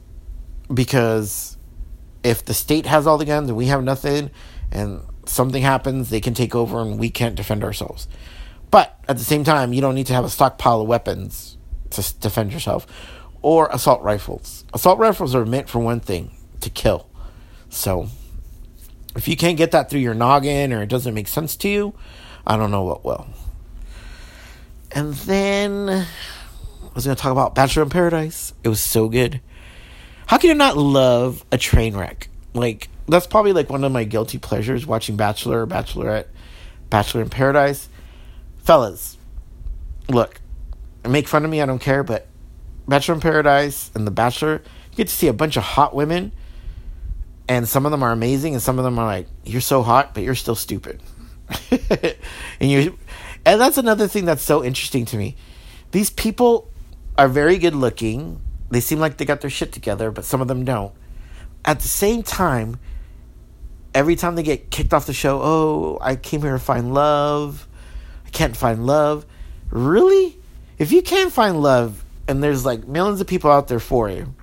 because 0.72 1.56
if 2.24 2.44
the 2.44 2.54
state 2.54 2.86
has 2.86 3.06
all 3.06 3.18
the 3.18 3.24
guns 3.24 3.48
and 3.48 3.56
we 3.56 3.66
have 3.66 3.84
nothing 3.84 4.30
and 4.72 5.02
something 5.26 5.62
happens, 5.62 6.10
they 6.10 6.20
can 6.20 6.34
take 6.34 6.54
over 6.54 6.80
and 6.80 6.98
we 6.98 7.10
can't 7.10 7.36
defend 7.36 7.62
ourselves. 7.62 8.08
But 8.70 8.98
at 9.08 9.18
the 9.18 9.24
same 9.24 9.44
time, 9.44 9.72
you 9.72 9.80
don't 9.80 9.94
need 9.94 10.08
to 10.08 10.14
have 10.14 10.24
a 10.24 10.30
stockpile 10.30 10.80
of 10.80 10.88
weapons 10.88 11.56
to 11.90 12.18
defend 12.18 12.52
yourself 12.52 12.86
or 13.42 13.68
assault 13.72 14.02
rifles. 14.02 14.64
Assault 14.74 14.98
rifles 14.98 15.34
are 15.34 15.46
meant 15.46 15.68
for 15.68 15.78
one 15.78 16.00
thing 16.00 16.36
to 16.60 16.70
kill. 16.70 17.08
So 17.68 18.08
if 19.14 19.28
you 19.28 19.36
can't 19.36 19.56
get 19.56 19.70
that 19.70 19.88
through 19.88 20.00
your 20.00 20.14
noggin 20.14 20.72
or 20.72 20.82
it 20.82 20.88
doesn't 20.88 21.14
make 21.14 21.28
sense 21.28 21.56
to 21.58 21.68
you, 21.68 21.94
I 22.46 22.56
don't 22.56 22.70
know 22.70 22.84
what 22.84 23.04
will. 23.04 23.26
And 24.92 25.12
then 25.14 25.88
I 25.88 26.06
was 26.94 27.04
going 27.04 27.16
to 27.16 27.20
talk 27.20 27.32
about 27.32 27.54
Bachelor 27.54 27.82
in 27.82 27.90
Paradise. 27.90 28.54
It 28.62 28.68
was 28.68 28.80
so 28.80 29.08
good. 29.08 29.40
How 30.26 30.38
can 30.38 30.48
you 30.48 30.54
not 30.54 30.76
love 30.76 31.44
a 31.50 31.58
train 31.58 31.96
wreck? 31.96 32.28
Like, 32.54 32.88
that's 33.08 33.26
probably 33.26 33.52
like 33.52 33.68
one 33.68 33.84
of 33.84 33.92
my 33.92 34.04
guilty 34.04 34.38
pleasures 34.38 34.86
watching 34.86 35.16
Bachelor 35.16 35.62
or 35.62 35.66
Bachelorette, 35.66 36.26
Bachelor 36.88 37.22
in 37.22 37.28
Paradise. 37.28 37.88
Fellas, 38.62 39.18
look, 40.08 40.40
make 41.06 41.28
fun 41.28 41.44
of 41.44 41.50
me, 41.50 41.60
I 41.60 41.66
don't 41.66 41.80
care, 41.80 42.02
but 42.02 42.26
Bachelor 42.88 43.16
in 43.16 43.20
Paradise 43.20 43.90
and 43.94 44.06
The 44.06 44.10
Bachelor, 44.10 44.62
you 44.90 44.96
get 44.96 45.08
to 45.08 45.14
see 45.14 45.28
a 45.28 45.32
bunch 45.32 45.56
of 45.56 45.62
hot 45.62 45.94
women, 45.94 46.32
and 47.48 47.68
some 47.68 47.84
of 47.84 47.92
them 47.92 48.02
are 48.02 48.12
amazing, 48.12 48.54
and 48.54 48.62
some 48.62 48.78
of 48.78 48.84
them 48.84 48.98
are 48.98 49.06
like, 49.06 49.28
you're 49.44 49.60
so 49.60 49.82
hot, 49.82 50.14
but 50.14 50.22
you're 50.22 50.34
still 50.34 50.56
stupid. 50.56 51.00
and 52.60 52.70
you 52.70 52.98
and 53.44 53.60
that's 53.60 53.78
another 53.78 54.08
thing 54.08 54.24
that's 54.24 54.42
so 54.42 54.64
interesting 54.64 55.04
to 55.06 55.16
me. 55.16 55.36
These 55.92 56.10
people 56.10 56.68
are 57.16 57.28
very 57.28 57.58
good 57.58 57.74
looking. 57.74 58.40
They 58.70 58.80
seem 58.80 58.98
like 58.98 59.16
they 59.16 59.24
got 59.24 59.40
their 59.40 59.50
shit 59.50 59.72
together, 59.72 60.10
but 60.10 60.24
some 60.24 60.40
of 60.40 60.48
them 60.48 60.64
don't. 60.64 60.92
At 61.64 61.80
the 61.80 61.88
same 61.88 62.24
time, 62.24 62.78
every 63.94 64.16
time 64.16 64.34
they 64.34 64.42
get 64.42 64.70
kicked 64.70 64.92
off 64.92 65.06
the 65.06 65.12
show, 65.12 65.40
oh, 65.42 65.98
I 66.00 66.16
came 66.16 66.42
here 66.42 66.52
to 66.52 66.58
find 66.58 66.92
love. 66.92 67.68
I 68.26 68.30
can't 68.30 68.56
find 68.56 68.84
love. 68.84 69.24
Really? 69.70 70.36
If 70.78 70.90
you 70.90 71.00
can't 71.00 71.32
find 71.32 71.62
love 71.62 72.04
and 72.26 72.42
there's 72.42 72.66
like 72.66 72.86
millions 72.86 73.20
of 73.20 73.28
people 73.28 73.50
out 73.50 73.68
there 73.68 73.80
for 73.80 74.10
you, 74.10 74.34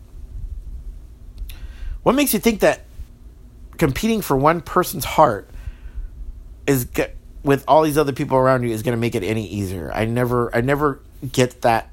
what 2.03 2.15
makes 2.15 2.33
you 2.33 2.39
think 2.39 2.61
that 2.61 2.85
competing 3.77 4.21
for 4.21 4.37
one 4.37 4.61
person's 4.61 5.05
heart 5.05 5.49
is 6.67 6.85
get, 6.85 7.15
with 7.43 7.63
all 7.67 7.83
these 7.83 7.97
other 7.97 8.13
people 8.13 8.37
around 8.37 8.63
you 8.63 8.69
is 8.69 8.83
going 8.83 8.95
to 8.95 8.99
make 8.99 9.15
it 9.15 9.23
any 9.23 9.45
easier. 9.47 9.91
I 9.93 10.05
never 10.05 10.55
I 10.55 10.61
never 10.61 11.01
get 11.31 11.61
that 11.61 11.89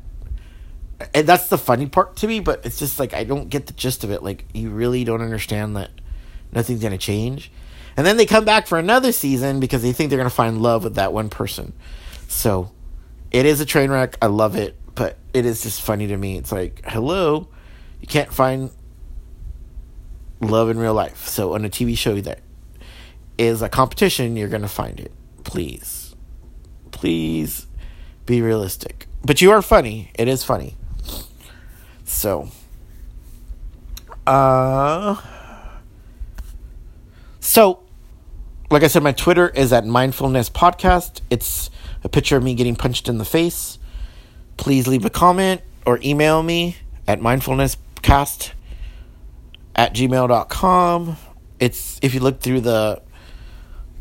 and 1.15 1.27
that's 1.27 1.49
the 1.49 1.59
funny 1.59 1.87
part 1.87 2.17
to 2.17 2.27
me, 2.27 2.41
but 2.41 2.65
it's 2.65 2.79
just 2.79 2.99
like 2.99 3.15
I 3.15 3.25
don't 3.25 3.49
get 3.49 3.67
the 3.67 3.73
gist 3.73 4.05
of 4.05 4.11
it. 4.11 4.23
Like 4.23 4.45
you 4.53 4.71
really 4.71 5.05
don't 5.05 5.23
understand 5.23 5.77
that 5.77 5.91
nothing's 6.53 6.81
going 6.81 6.93
to 6.93 6.99
change. 6.99 7.51
And 7.97 8.07
then 8.07 8.17
they 8.17 8.27
come 8.27 8.45
back 8.45 8.67
for 8.67 8.79
another 8.79 9.13
season 9.13 9.61
because 9.61 9.83
they 9.83 9.93
think 9.93 10.11
they're 10.11 10.19
going 10.19 10.29
to 10.29 10.35
find 10.35 10.63
love 10.63 10.85
with 10.85 10.95
that 10.95 11.13
one 11.13 11.29
person. 11.29 11.73
So, 12.29 12.71
it 13.31 13.47
is 13.47 13.61
a 13.61 13.67
train 13.67 13.91
wreck. 13.91 14.17
I 14.23 14.27
love 14.27 14.57
it, 14.57 14.77
but 14.95 15.17
it 15.35 15.45
is 15.45 15.63
just 15.63 15.83
funny 15.83 16.07
to 16.07 16.17
me. 16.17 16.39
It's 16.39 16.53
like, 16.53 16.83
"Hello, 16.85 17.49
you 18.01 18.07
can't 18.07 18.33
find 18.33 18.71
love 20.41 20.71
in 20.71 20.79
real 20.79 20.95
life." 20.95 21.27
So, 21.27 21.55
on 21.55 21.65
a 21.65 21.69
TV 21.69 21.97
show 21.97 22.21
that 22.21 22.41
is 23.41 23.63
a 23.63 23.71
competition, 23.71 24.37
you're 24.37 24.49
going 24.49 24.61
to 24.61 24.69
find 24.69 25.01
it. 25.01 25.13
Please. 25.45 26.15
Please 26.91 27.67
be 28.27 28.43
realistic. 28.43 29.07
But 29.25 29.41
you 29.41 29.51
are 29.51 29.63
funny. 29.63 30.11
It 30.15 30.29
is 30.29 30.45
funny. 30.45 30.77
So, 32.05 32.51
uh, 34.27 35.17
so, 37.41 37.83
like 38.71 38.83
I 38.83 38.89
said, 38.89 39.03
my 39.03 39.13
Twitter 39.13 39.49
is 39.49 39.73
at 39.73 39.87
Mindfulness 39.87 40.51
Podcast. 40.51 41.23
It's 41.31 41.71
a 42.05 42.11
picture 42.11 42.37
of 42.37 42.43
me 42.43 42.55
getting 42.55 42.77
punched 42.77 43.09
in 43.09 43.17
the 43.17 43.25
face. 43.25 43.79
Please 44.59 44.87
leave 44.87 45.07
a 45.07 45.11
comment 45.11 45.63
or 45.87 45.99
email 46.03 46.43
me 46.43 46.77
at 47.09 47.21
mindfulnesscast 47.21 48.53
at 49.77 49.95
gmail.com. 49.95 51.17
It's 51.59 51.99
if 52.03 52.13
you 52.13 52.21
look 52.21 52.41
through 52.41 52.61
the 52.61 53.01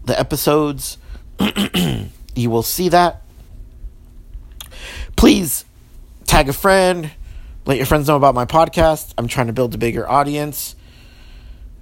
the 0.05 0.19
episodes. 0.19 0.97
you 2.35 2.49
will 2.49 2.63
see 2.63 2.89
that. 2.89 3.21
Please 5.15 5.65
tag 6.25 6.49
a 6.49 6.53
friend. 6.53 7.11
Let 7.65 7.77
your 7.77 7.85
friends 7.85 8.07
know 8.07 8.15
about 8.15 8.35
my 8.35 8.45
podcast. 8.45 9.13
I'm 9.17 9.27
trying 9.27 9.47
to 9.47 9.53
build 9.53 9.75
a 9.75 9.77
bigger 9.77 10.09
audience 10.09 10.75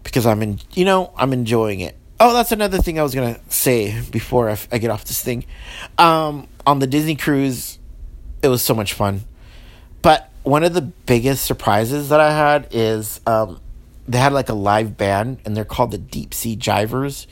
because 0.04 0.26
I'm 0.26 0.42
in, 0.42 0.60
you 0.74 0.86
know, 0.86 1.14
I'm 1.16 1.34
enjoying 1.34 1.82
it. 1.82 1.96
Oh, 2.20 2.34
that's 2.34 2.52
another 2.52 2.80
thing 2.80 3.00
I 3.00 3.04
was 3.04 3.14
gonna 3.14 3.40
say 3.50 4.02
before 4.10 4.50
I, 4.50 4.58
I 4.72 4.80
get 4.80 4.90
off 4.90 5.06
this 5.06 5.22
thing. 5.22 5.46
Um, 5.98 6.48
on 6.66 6.80
the 6.80 6.88
Disney 6.88 7.16
cruise, 7.16 7.78
it 8.42 8.48
was 8.48 8.62
so 8.62 8.74
much 8.74 8.94
fun. 8.94 9.22
But 10.02 10.30
one 10.44 10.64
of 10.64 10.74
the 10.74 10.82
biggest 10.82 11.46
surprises 11.46 12.10
that 12.10 12.20
I 12.20 12.32
had 12.32 12.70
is 12.72 13.22
um, 13.28 13.60
they 14.08 14.18
had 14.18 14.34
like 14.34 14.50
a 14.50 14.54
live 14.54 14.98
band, 14.98 15.40
and 15.46 15.56
they're 15.56 15.66
called 15.66 15.92
the 15.92 15.98
Deep 15.98 16.34
Sea 16.34 16.56
Jivers 16.56 17.28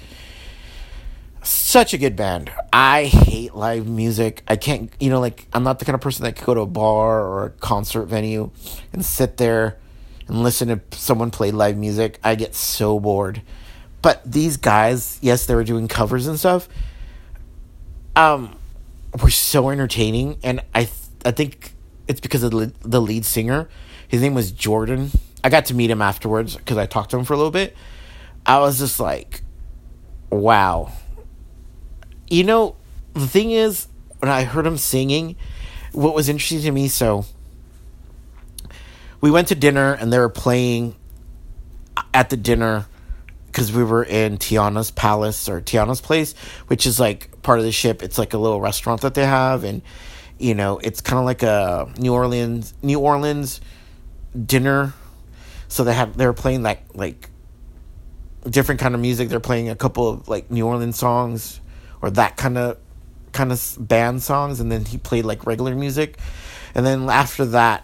such 1.47 1.93
a 1.93 1.97
good 1.97 2.15
band. 2.15 2.51
I 2.71 3.05
hate 3.05 3.55
live 3.55 3.87
music. 3.87 4.43
I 4.47 4.55
can't, 4.55 4.91
you 4.99 5.09
know, 5.09 5.19
like, 5.19 5.47
I'm 5.53 5.63
not 5.63 5.79
the 5.79 5.85
kind 5.85 5.93
of 5.93 6.01
person 6.01 6.23
that 6.23 6.35
could 6.35 6.45
go 6.45 6.53
to 6.53 6.61
a 6.61 6.65
bar 6.65 7.21
or 7.21 7.45
a 7.45 7.49
concert 7.49 8.05
venue 8.05 8.51
and 8.93 9.05
sit 9.05 9.37
there 9.37 9.77
and 10.27 10.43
listen 10.43 10.67
to 10.67 10.81
someone 10.97 11.31
play 11.31 11.51
live 11.51 11.77
music. 11.77 12.19
I 12.23 12.35
get 12.35 12.55
so 12.55 12.99
bored. 12.99 13.41
But 14.01 14.21
these 14.29 14.57
guys, 14.57 15.19
yes, 15.21 15.45
they 15.45 15.55
were 15.55 15.63
doing 15.63 15.87
covers 15.87 16.27
and 16.27 16.37
stuff, 16.37 16.67
um, 18.15 18.55
were 19.21 19.29
so 19.29 19.69
entertaining. 19.69 20.37
And 20.43 20.61
I, 20.73 20.85
th- 20.85 20.97
I 21.25 21.31
think 21.31 21.73
it's 22.07 22.19
because 22.19 22.43
of 22.43 22.51
the, 22.51 22.73
the 22.81 23.01
lead 23.01 23.25
singer. 23.25 23.69
His 24.07 24.21
name 24.21 24.33
was 24.33 24.51
Jordan. 24.51 25.11
I 25.43 25.49
got 25.49 25.65
to 25.67 25.73
meet 25.73 25.89
him 25.89 26.01
afterwards 26.01 26.55
because 26.55 26.77
I 26.77 26.85
talked 26.85 27.11
to 27.11 27.17
him 27.17 27.25
for 27.25 27.33
a 27.33 27.37
little 27.37 27.51
bit. 27.51 27.75
I 28.45 28.59
was 28.59 28.77
just 28.79 28.99
like, 28.99 29.41
wow 30.29 30.91
you 32.29 32.43
know, 32.43 32.75
the 33.13 33.27
thing 33.27 33.51
is, 33.51 33.87
when 34.19 34.31
I 34.31 34.43
heard 34.43 34.65
him 34.65 34.77
singing, 34.77 35.35
what 35.91 36.15
was 36.15 36.29
interesting 36.29 36.61
to 36.61 36.71
me, 36.71 36.87
so 36.87 37.25
we 39.21 39.31
went 39.31 39.47
to 39.49 39.55
dinner 39.55 39.93
and 39.93 40.11
they 40.11 40.19
were 40.19 40.29
playing 40.29 40.95
at 42.13 42.29
the 42.29 42.37
dinner 42.37 42.85
because 43.47 43.71
we 43.71 43.83
were 43.83 44.03
in 44.03 44.37
Tiana's 44.37 44.91
Palace 44.91 45.47
or 45.47 45.61
Tiana's 45.61 46.01
Place, 46.01 46.33
which 46.67 46.85
is 46.85 46.99
like 46.99 47.41
part 47.41 47.59
of 47.59 47.65
the 47.65 47.71
ship. 47.71 48.03
It's 48.03 48.17
like 48.17 48.33
a 48.33 48.37
little 48.37 48.59
restaurant 48.59 49.01
that 49.01 49.13
they 49.13 49.25
have, 49.25 49.63
and 49.63 49.81
you 50.37 50.53
know, 50.53 50.77
it's 50.79 51.01
kind 51.01 51.19
of 51.19 51.25
like 51.25 51.41
a 51.43 51.89
New 51.97 52.13
Orleans 52.13 52.73
New 52.81 52.99
Orleans 52.99 53.61
dinner. 54.45 54.93
So 55.67 55.83
they 55.83 55.93
have 55.93 56.17
they 56.17 56.25
were 56.25 56.33
playing 56.33 56.63
like 56.63 56.83
like 56.93 57.29
different 58.49 58.81
kind 58.81 58.93
of 58.93 59.01
music. 59.01 59.29
They're 59.29 59.39
playing 59.39 59.69
a 59.69 59.75
couple 59.75 60.09
of 60.09 60.27
like 60.27 60.51
New 60.51 60.67
Orleans 60.67 60.97
songs 60.97 61.61
or 62.01 62.09
that 62.11 62.37
kind 62.37 62.57
of 62.57 62.77
kind 63.31 63.51
of 63.51 63.75
band 63.79 64.23
songs 64.23 64.59
and 64.59 64.71
then 64.71 64.85
he 64.85 64.97
played 64.97 65.25
like 65.25 65.45
regular 65.45 65.75
music 65.75 66.17
and 66.73 66.85
then 66.85 67.09
after 67.09 67.43
that 67.43 67.83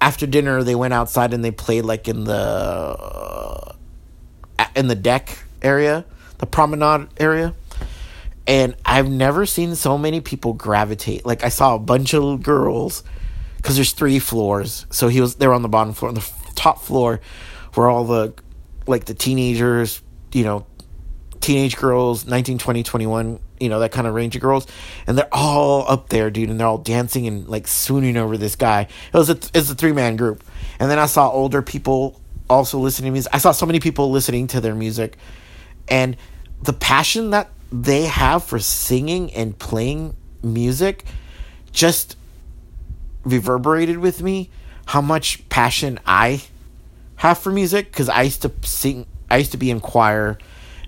after 0.00 0.26
dinner 0.26 0.62
they 0.62 0.74
went 0.74 0.92
outside 0.94 1.32
and 1.32 1.44
they 1.44 1.50
played 1.50 1.84
like 1.84 2.08
in 2.08 2.24
the 2.24 2.34
uh, 2.34 3.74
in 4.74 4.88
the 4.88 4.94
deck 4.94 5.44
area, 5.62 6.04
the 6.38 6.46
promenade 6.46 7.08
area. 7.18 7.54
And 8.46 8.76
I've 8.84 9.10
never 9.10 9.44
seen 9.44 9.74
so 9.74 9.98
many 9.98 10.20
people 10.20 10.54
gravitate. 10.54 11.26
Like 11.26 11.44
I 11.44 11.50
saw 11.50 11.74
a 11.74 11.78
bunch 11.78 12.14
of 12.14 12.42
girls 12.42 13.04
because 13.56 13.74
there's 13.74 13.92
three 13.92 14.18
floors. 14.18 14.86
So 14.90 15.08
he 15.08 15.20
was 15.20 15.34
they 15.34 15.46
were 15.46 15.54
on 15.54 15.62
the 15.62 15.68
bottom 15.68 15.92
floor. 15.92 16.10
On 16.10 16.14
the 16.14 16.32
top 16.54 16.80
floor 16.80 17.20
where 17.74 17.88
all 17.88 18.04
the 18.04 18.32
like 18.86 19.04
the 19.04 19.14
teenagers, 19.14 20.02
you 20.32 20.44
know, 20.44 20.66
teenage 21.40 21.76
girls, 21.76 22.26
19, 22.26 22.58
20, 22.58 22.82
21, 22.82 23.40
you 23.60 23.68
know, 23.68 23.80
that 23.80 23.92
kind 23.92 24.06
of 24.06 24.14
range 24.14 24.36
of 24.36 24.42
girls. 24.42 24.66
And 25.06 25.16
they're 25.16 25.32
all 25.32 25.90
up 25.90 26.08
there, 26.08 26.30
dude, 26.30 26.50
and 26.50 26.58
they're 26.58 26.66
all 26.66 26.78
dancing 26.78 27.26
and 27.26 27.48
like 27.48 27.66
swooning 27.66 28.16
over 28.16 28.36
this 28.36 28.56
guy. 28.56 28.82
It 28.82 29.16
was 29.16 29.30
a 29.30 29.38
it's 29.54 29.70
a 29.70 29.74
three 29.74 29.92
man 29.92 30.16
group. 30.16 30.44
And 30.78 30.90
then 30.90 30.98
I 30.98 31.06
saw 31.06 31.30
older 31.30 31.62
people 31.62 32.20
also 32.48 32.78
listening 32.78 33.08
to 33.08 33.12
music. 33.12 33.34
I 33.34 33.38
saw 33.38 33.52
so 33.52 33.66
many 33.66 33.80
people 33.80 34.10
listening 34.10 34.46
to 34.48 34.60
their 34.60 34.74
music. 34.74 35.16
And 35.88 36.16
the 36.62 36.72
passion 36.72 37.30
that 37.30 37.50
they 37.70 38.04
have 38.04 38.44
for 38.44 38.58
singing 38.58 39.32
and 39.32 39.58
playing 39.58 40.16
music 40.42 41.04
just 41.72 42.16
reverberated 43.24 43.98
with 43.98 44.22
me 44.22 44.50
how 44.86 45.00
much 45.00 45.46
passion 45.48 46.00
I 46.06 46.42
have 47.16 47.38
for 47.38 47.52
music 47.52 47.90
because 47.90 48.08
I 48.08 48.22
used 48.22 48.42
to 48.42 48.52
sing 48.62 49.06
I 49.30 49.36
used 49.36 49.52
to 49.52 49.58
be 49.58 49.70
in 49.70 49.80
choir 49.80 50.38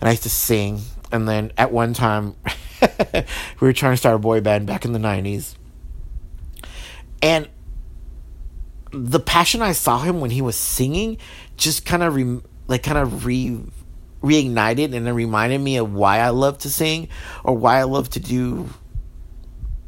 and 0.01 0.09
I 0.09 0.13
used 0.13 0.23
to 0.25 0.31
sing 0.31 0.81
and 1.13 1.29
then 1.29 1.53
at 1.59 1.73
one 1.73 1.95
time 1.95 2.37
we 3.13 3.23
were 3.61 3.73
trying 3.73 3.93
to 3.93 3.97
start 3.97 4.17
a 4.17 4.19
boy 4.19 4.41
band 4.41 4.67
back 4.67 4.85
in 4.85 4.93
the 4.93 4.99
90s 4.99 5.55
and 7.23 7.49
the 8.93 9.21
passion 9.21 9.63
I 9.63 9.73
saw 9.73 10.01
him 10.01 10.21
when 10.21 10.31
he 10.31 10.43
was 10.43 10.57
singing 10.57 11.19
just 11.57 11.85
kind 11.85 12.03
of 12.03 12.15
re- 12.15 12.41
like 12.67 12.83
kind 12.83 12.99
of 12.99 13.25
re 13.27 13.61
reignited 14.23 14.95
and 14.95 15.09
it 15.09 15.13
reminded 15.13 15.61
me 15.61 15.77
of 15.77 15.95
why 15.95 16.19
I 16.19 16.29
love 16.31 16.59
to 16.59 16.71
sing 16.71 17.09
or 17.45 17.57
why 17.57 17.79
I 17.79 17.85
love 17.85 18.11
to 18.11 18.21
do 18.21 18.69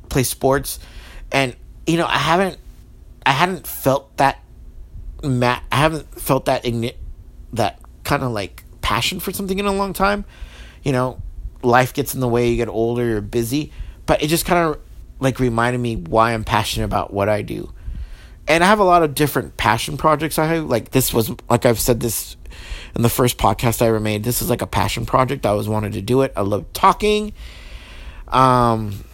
play 0.08 0.22
sports. 0.22 0.78
And 1.30 1.56
you 1.86 1.96
know, 1.96 2.06
I 2.06 2.18
haven't 2.18 2.58
I 3.26 3.32
hadn't 3.32 3.66
felt 3.66 4.16
that 4.18 4.42
ma- 5.22 5.60
I 5.70 5.76
haven't 5.76 6.20
felt 6.20 6.46
that 6.46 6.64
igni- 6.64 6.96
that 7.52 7.80
kind 8.04 8.22
of 8.22 8.32
like 8.32 8.61
passion 8.92 9.20
for 9.20 9.32
something 9.32 9.58
in 9.58 9.64
a 9.64 9.72
long 9.72 9.94
time. 9.94 10.22
You 10.82 10.92
know, 10.92 11.22
life 11.62 11.94
gets 11.94 12.12
in 12.12 12.20
the 12.20 12.28
way, 12.28 12.50
you 12.50 12.56
get 12.56 12.68
older, 12.68 13.02
you're 13.02 13.22
busy, 13.22 13.72
but 14.04 14.22
it 14.22 14.26
just 14.26 14.44
kind 14.44 14.68
of 14.68 14.80
like 15.18 15.40
reminded 15.40 15.78
me 15.78 15.96
why 15.96 16.34
I'm 16.34 16.44
passionate 16.44 16.84
about 16.84 17.10
what 17.10 17.30
I 17.30 17.40
do. 17.40 17.72
And 18.46 18.62
I 18.62 18.66
have 18.66 18.80
a 18.80 18.84
lot 18.84 19.02
of 19.02 19.14
different 19.14 19.56
passion 19.56 19.96
projects 19.96 20.38
I 20.38 20.44
have. 20.46 20.64
Like 20.66 20.90
this 20.90 21.14
was 21.14 21.30
like 21.48 21.64
I've 21.64 21.80
said 21.80 22.00
this 22.00 22.36
in 22.94 23.00
the 23.00 23.08
first 23.08 23.38
podcast 23.38 23.80
I 23.80 23.86
ever 23.86 24.00
made. 24.00 24.24
This 24.24 24.42
is 24.42 24.50
like 24.50 24.60
a 24.60 24.66
passion 24.66 25.06
project. 25.06 25.46
I 25.46 25.50
always 25.50 25.68
wanted 25.68 25.94
to 25.94 26.02
do 26.02 26.20
it. 26.20 26.34
I 26.36 26.42
love 26.42 26.70
talking. 26.74 27.32
Um, 28.28 29.04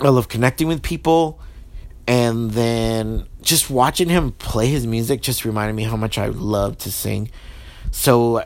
I 0.00 0.10
love 0.10 0.28
connecting 0.28 0.68
with 0.68 0.80
people. 0.80 1.40
And 2.06 2.52
then 2.52 3.26
just 3.40 3.68
watching 3.68 4.10
him 4.10 4.30
play 4.32 4.68
his 4.68 4.86
music 4.86 5.22
just 5.22 5.44
reminded 5.44 5.74
me 5.74 5.82
how 5.82 5.96
much 5.96 6.18
I 6.18 6.26
love 6.26 6.78
to 6.78 6.92
sing. 6.92 7.30
So, 7.94 8.44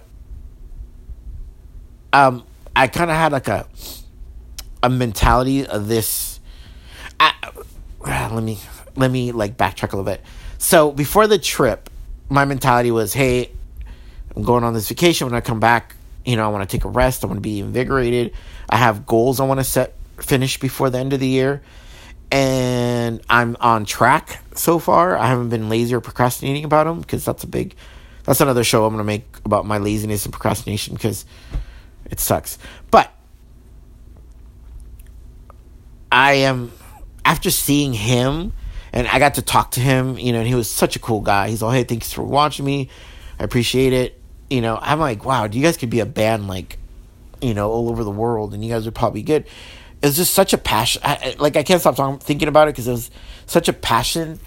um, 2.13 2.45
I 2.77 2.87
kind 2.87 3.11
of 3.11 3.17
had 3.17 3.33
like 3.33 3.49
a 3.49 3.67
a 4.83 4.91
mentality 4.91 5.67
of 5.67 5.89
this. 5.89 6.39
I, 7.19 7.33
let 8.05 8.45
me 8.45 8.59
let 8.95 9.11
me 9.11 9.33
like 9.33 9.57
backtrack 9.57 9.95
a 9.95 9.97
little 9.97 10.05
bit. 10.05 10.21
So 10.59 10.93
before 10.93 11.27
the 11.27 11.39
trip, 11.39 11.89
my 12.29 12.45
mentality 12.45 12.91
was, 12.91 13.15
hey, 13.15 13.51
I'm 14.37 14.43
going 14.43 14.65
on 14.65 14.75
this 14.75 14.87
vacation. 14.87 15.27
When 15.27 15.35
I 15.35 15.41
come 15.41 15.61
back, 15.61 15.97
you 16.27 16.37
know, 16.37 16.45
I 16.45 16.49
want 16.49 16.69
to 16.69 16.77
take 16.77 16.85
a 16.85 16.89
rest. 16.91 17.25
I 17.25 17.27
want 17.27 17.39
to 17.39 17.41
be 17.41 17.61
invigorated. 17.61 18.35
I 18.69 18.77
have 18.77 19.07
goals 19.07 19.41
I 19.41 19.47
want 19.47 19.61
to 19.61 19.65
set 19.65 19.95
finish 20.19 20.61
before 20.61 20.91
the 20.91 20.99
end 20.99 21.15
of 21.15 21.21
the 21.21 21.27
year. 21.27 21.63
And 22.31 23.23
I'm 23.31 23.57
on 23.61 23.87
track 23.87 24.43
so 24.55 24.79
far. 24.79 25.17
I 25.17 25.27
haven't 25.27 25.49
been 25.49 25.71
lazy 25.71 25.95
or 25.95 26.01
procrastinating 26.01 26.65
about 26.65 26.85
them 26.85 27.01
because 27.01 27.25
that's 27.25 27.45
a 27.45 27.47
big, 27.47 27.75
that's 28.29 28.41
another 28.41 28.63
show 28.63 28.85
I'm 28.85 28.95
going 28.95 28.99
to 28.99 29.05
make 29.05 29.25
about 29.45 29.67
my 29.67 29.79
laziness 29.79 30.25
and 30.25 30.33
procrastination 30.33 30.95
because 30.95 31.25
it 32.11 32.21
sucks. 32.21 32.59
But 32.91 33.11
I 36.13 36.35
am, 36.35 36.71
after 37.25 37.51
seeing 37.51 37.93
him, 37.93 38.53
and 38.93 39.09
I 39.09 39.19
got 39.19 39.35
to 39.35 39.43
talk 39.43 39.73
to 39.73 39.81
him, 39.81 40.19
you 40.19 40.33
know, 40.33 40.39
and 40.39 40.49
he 40.49 40.55
was 40.55 40.71
such 40.71 40.95
a 40.95 40.99
cool 40.99 41.21
guy. 41.21 41.49
He's 41.49 41.63
all, 41.63 41.73
hey, 41.73 41.85
thanks 41.85 42.13
for 42.13 42.23
watching 42.23 42.65
me. 42.65 42.89
I 43.39 43.45
appreciate 43.45 43.93
it 43.93 44.19
you 44.51 44.61
know, 44.61 44.79
I'm 44.81 44.99
like, 44.99 45.25
wow, 45.25 45.45
you 45.45 45.63
guys 45.63 45.77
could 45.77 45.91
be 45.91 46.01
a 46.01 46.07
band 46.07 46.49
like, 46.49 46.79
you 47.41 47.55
know, 47.55 47.71
all 47.71 47.89
over 47.91 48.03
the 48.05 48.11
world, 48.11 48.55
and 48.55 48.65
you 48.65 48.73
guys 48.73 48.85
would 48.85 48.95
probably 48.95 49.23
good. 49.23 49.47
It's 50.03 50.17
just 50.17 50.33
such 50.33 50.53
a 50.53 50.59
passion. 50.59 51.03
I, 51.05 51.37
like 51.39 51.57
I 51.57 51.63
can't 51.63 51.81
stop 51.81 51.97
talking, 51.97 52.19
thinking 52.19 52.49
about 52.49 52.69
it 52.69 52.73
because 52.73 52.89
it 52.89 52.93
was 52.93 53.11
such 53.47 53.69
a 53.69 53.73
passion 53.73 54.39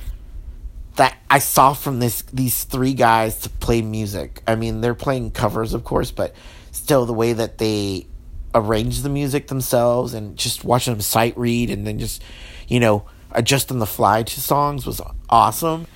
that 0.96 1.18
I 1.30 1.40
saw 1.40 1.74
from 1.74 2.00
this 2.00 2.22
these 2.34 2.64
three 2.64 2.94
guys 2.94 3.40
to 3.40 3.50
play 3.50 3.82
music. 3.82 4.42
I 4.48 4.56
mean, 4.56 4.82
they're 4.82 4.94
playing 4.94 5.32
covers, 5.32 5.74
of 5.74 5.84
course, 5.84 6.12
but 6.12 6.36
still 6.72 7.06
the 7.06 7.14
way 7.14 7.34
that 7.34 7.58
they 7.58 8.08
arrange 8.54 9.02
the 9.02 9.10
music 9.10 9.48
themselves 9.48 10.14
and 10.14 10.38
just 10.38 10.64
watching 10.64 10.94
them 10.94 11.02
sight 11.02 11.38
read 11.38 11.70
and 11.70 11.88
then 11.88 12.00
just, 12.00 12.22
you 12.68 12.80
know, 12.80 13.06
adjust 13.32 13.72
on 13.72 13.80
the 13.80 13.86
fly 13.86 14.24
to 14.24 14.42
songs 14.42 14.86
was 14.86 15.02
awesome 15.30 15.88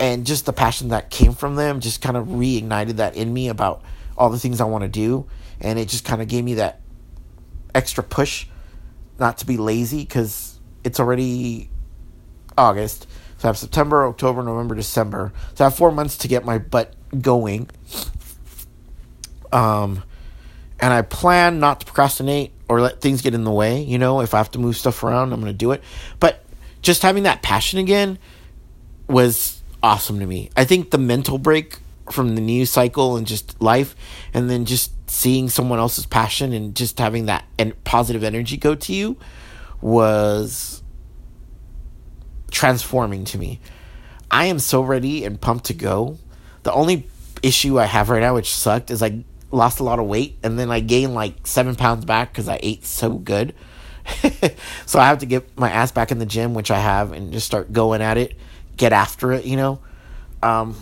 and 0.00 0.26
just 0.26 0.46
the 0.46 0.52
passion 0.52 0.88
that 0.88 1.10
came 1.10 1.32
from 1.32 1.56
them 1.56 1.80
just 1.80 2.00
kind 2.00 2.16
of 2.16 2.26
reignited 2.28 2.96
that 2.96 3.16
in 3.16 3.32
me 3.32 3.48
about 3.48 3.82
all 4.16 4.30
the 4.30 4.38
things 4.38 4.60
I 4.60 4.64
want 4.64 4.82
to 4.82 4.88
do 4.88 5.26
and 5.60 5.78
it 5.78 5.88
just 5.88 6.04
kind 6.04 6.22
of 6.22 6.28
gave 6.28 6.44
me 6.44 6.54
that 6.54 6.80
extra 7.74 8.04
push 8.04 8.46
not 9.18 9.38
to 9.38 9.46
be 9.46 9.56
lazy 9.56 10.04
cuz 10.04 10.58
it's 10.84 11.00
already 11.00 11.68
August 12.58 13.06
so 13.38 13.46
I 13.46 13.50
have 13.50 13.56
September, 13.56 14.04
October, 14.04 14.42
November, 14.42 14.74
December. 14.74 15.32
So 15.54 15.64
I 15.64 15.68
have 15.68 15.76
4 15.76 15.92
months 15.92 16.16
to 16.18 16.28
get 16.28 16.44
my 16.44 16.58
butt 16.58 16.92
going. 17.20 17.70
Um 19.52 20.02
and 20.80 20.92
I 20.92 21.02
plan 21.02 21.58
not 21.58 21.80
to 21.80 21.86
procrastinate 21.86 22.52
or 22.68 22.80
let 22.80 23.00
things 23.00 23.22
get 23.22 23.34
in 23.34 23.44
the 23.44 23.50
way, 23.50 23.82
you 23.82 23.98
know, 23.98 24.20
if 24.20 24.34
I 24.34 24.38
have 24.38 24.50
to 24.52 24.58
move 24.58 24.76
stuff 24.76 25.02
around, 25.02 25.32
I'm 25.32 25.40
going 25.40 25.52
to 25.52 25.56
do 25.56 25.72
it. 25.72 25.82
But 26.20 26.44
just 26.82 27.02
having 27.02 27.24
that 27.24 27.42
passion 27.42 27.78
again 27.78 28.18
was 29.08 29.62
awesome 29.82 30.20
to 30.20 30.26
me. 30.26 30.50
I 30.56 30.64
think 30.64 30.90
the 30.90 30.98
mental 30.98 31.38
break 31.38 31.78
from 32.12 32.34
the 32.34 32.40
news 32.40 32.70
cycle 32.70 33.16
and 33.16 33.26
just 33.26 33.60
life, 33.60 33.96
and 34.32 34.48
then 34.48 34.64
just 34.64 34.92
seeing 35.10 35.48
someone 35.48 35.78
else's 35.78 36.06
passion 36.06 36.52
and 36.52 36.74
just 36.74 36.98
having 36.98 37.26
that 37.26 37.44
and 37.58 37.82
positive 37.84 38.22
energy 38.22 38.56
go 38.56 38.74
to 38.74 38.92
you 38.92 39.16
was 39.80 40.82
transforming 42.50 43.24
to 43.26 43.38
me. 43.38 43.60
I 44.30 44.46
am 44.46 44.58
so 44.58 44.82
ready 44.82 45.24
and 45.24 45.40
pumped 45.40 45.66
to 45.66 45.74
go. 45.74 46.18
The 46.62 46.72
only 46.72 47.06
issue 47.42 47.78
I 47.78 47.84
have 47.84 48.10
right 48.10 48.20
now, 48.20 48.34
which 48.34 48.54
sucked, 48.54 48.90
is 48.90 49.02
I 49.02 49.24
lost 49.50 49.80
a 49.80 49.84
lot 49.84 49.98
of 49.98 50.06
weight 50.06 50.36
and 50.42 50.58
then 50.58 50.70
I 50.70 50.80
gained 50.80 51.14
like 51.14 51.46
seven 51.46 51.74
pounds 51.74 52.04
back 52.04 52.32
because 52.32 52.48
I 52.48 52.58
ate 52.62 52.84
so 52.84 53.14
good. 53.14 53.54
so 54.86 54.98
I 54.98 55.06
have 55.06 55.18
to 55.18 55.26
get 55.26 55.56
my 55.58 55.70
ass 55.70 55.92
back 55.92 56.10
in 56.10 56.18
the 56.18 56.26
gym, 56.26 56.54
which 56.54 56.70
I 56.70 56.78
have, 56.78 57.12
and 57.12 57.32
just 57.32 57.46
start 57.46 57.72
going 57.72 58.00
at 58.02 58.16
it 58.16 58.34
get 58.78 58.92
after 58.94 59.32
it, 59.32 59.44
you 59.44 59.56
know. 59.56 59.80
Um, 60.42 60.74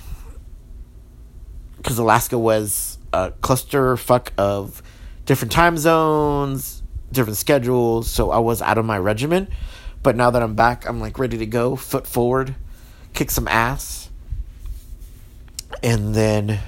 because 1.79 1.99
Alaska 1.99 2.39
was 2.39 2.99
a 3.13 3.33
cluster 3.41 3.97
fuck 3.97 4.33
of 4.39 4.83
different 5.25 5.51
time 5.51 5.79
zones, 5.79 6.83
different 7.11 7.39
schedules, 7.39 8.09
so 8.11 8.31
I 8.31 8.39
was 8.39 8.63
out 8.63 8.79
of 8.79 8.85
my 8.85 8.99
regimen. 8.99 9.49
But 10.07 10.15
now 10.15 10.31
that 10.31 10.41
I'm 10.41 10.55
back, 10.55 10.89
I'm 10.89 11.01
like 11.01 11.19
ready 11.19 11.37
to 11.39 11.47
go, 11.47 11.75
foot 11.75 12.07
forward, 12.07 12.55
kick 13.13 13.29
some 13.29 13.49
ass. 13.49 14.09
And 15.83 16.15
then 16.15 16.61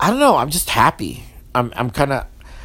I 0.00 0.08
don't 0.08 0.18
know, 0.18 0.38
I'm 0.38 0.48
just 0.48 0.70
happy. 0.70 1.24
I'm 1.54 1.74
I'm 1.76 1.90
kind 1.90 2.10
of 2.10 2.24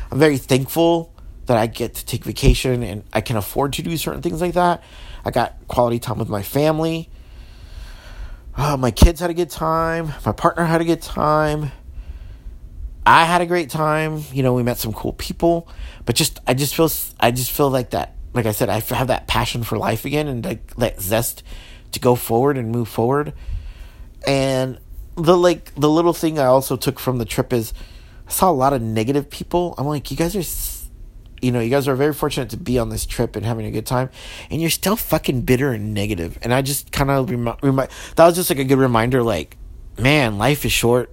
I'm 0.09 0.19
very 0.19 0.37
thankful 0.37 1.13
that 1.47 1.57
I 1.57 1.67
get 1.67 1.95
to 1.95 2.05
take 2.05 2.23
vacation 2.23 2.81
and 2.81 3.03
I 3.11 3.19
can 3.19 3.35
afford 3.35 3.73
to 3.73 3.81
do 3.81 3.97
certain 3.97 4.21
things 4.21 4.39
like 4.39 4.53
that. 4.53 4.83
I 5.25 5.31
got 5.31 5.57
quality 5.67 5.99
time 5.99 6.17
with 6.17 6.29
my 6.29 6.43
family. 6.43 7.09
Uh, 8.55 8.77
my 8.77 8.91
kids 8.91 9.19
had 9.19 9.29
a 9.29 9.33
good 9.33 9.49
time. 9.49 10.13
My 10.25 10.31
partner 10.31 10.63
had 10.63 10.79
a 10.79 10.85
good 10.85 11.01
time. 11.01 11.73
I 13.05 13.25
had 13.25 13.41
a 13.41 13.45
great 13.45 13.69
time. 13.69 14.23
You 14.31 14.43
know, 14.43 14.53
we 14.53 14.63
met 14.63 14.77
some 14.77 14.93
cool 14.93 15.11
people, 15.11 15.67
but 16.05 16.15
just 16.15 16.39
I 16.47 16.53
just 16.53 16.73
feel 16.73 16.89
I 17.19 17.31
just 17.31 17.51
feel 17.51 17.69
like 17.69 17.89
that. 17.89 18.16
Like 18.33 18.45
I 18.45 18.51
said, 18.51 18.69
I 18.69 18.79
have 18.79 19.07
that 19.07 19.27
passion 19.27 19.63
for 19.63 19.77
life 19.77 20.05
again, 20.05 20.27
and 20.27 20.45
like 20.45 20.75
that 20.75 21.01
zest 21.01 21.43
to 21.91 21.99
go 21.99 22.15
forward 22.15 22.57
and 22.57 22.71
move 22.71 22.87
forward. 22.87 23.33
And 24.25 24.79
the 25.15 25.37
like 25.37 25.73
the 25.75 25.89
little 25.89 26.13
thing 26.13 26.37
I 26.37 26.45
also 26.45 26.75
took 26.75 26.99
from 26.99 27.17
the 27.17 27.25
trip 27.25 27.51
is 27.53 27.73
I 28.27 28.31
saw 28.31 28.49
a 28.49 28.53
lot 28.53 28.73
of 28.73 28.81
negative 28.81 29.29
people. 29.29 29.73
I'm 29.77 29.87
like, 29.87 30.11
you 30.11 30.17
guys 30.17 30.35
are 30.35 30.43
you 31.41 31.51
know, 31.51 31.59
you 31.59 31.69
guys 31.69 31.87
are 31.87 31.95
very 31.95 32.13
fortunate 32.13 32.49
to 32.49 32.57
be 32.57 32.79
on 32.79 32.89
this 32.89 33.05
trip 33.05 33.35
and 33.35 33.45
having 33.45 33.65
a 33.65 33.71
good 33.71 33.85
time, 33.85 34.09
and 34.49 34.59
you're 34.59 34.69
still 34.69 34.95
fucking 34.95 35.41
bitter 35.41 35.71
and 35.71 35.93
negative. 35.93 36.37
And 36.41 36.53
I 36.53 36.61
just 36.61 36.91
kind 36.91 37.11
of 37.11 37.29
remind, 37.29 37.59
remi- 37.61 37.87
that 38.15 38.25
was 38.25 38.35
just 38.35 38.49
like 38.49 38.59
a 38.59 38.63
good 38.63 38.79
reminder, 38.79 39.21
like, 39.23 39.55
man, 39.99 40.37
life 40.37 40.65
is 40.65 40.71
short. 40.71 41.11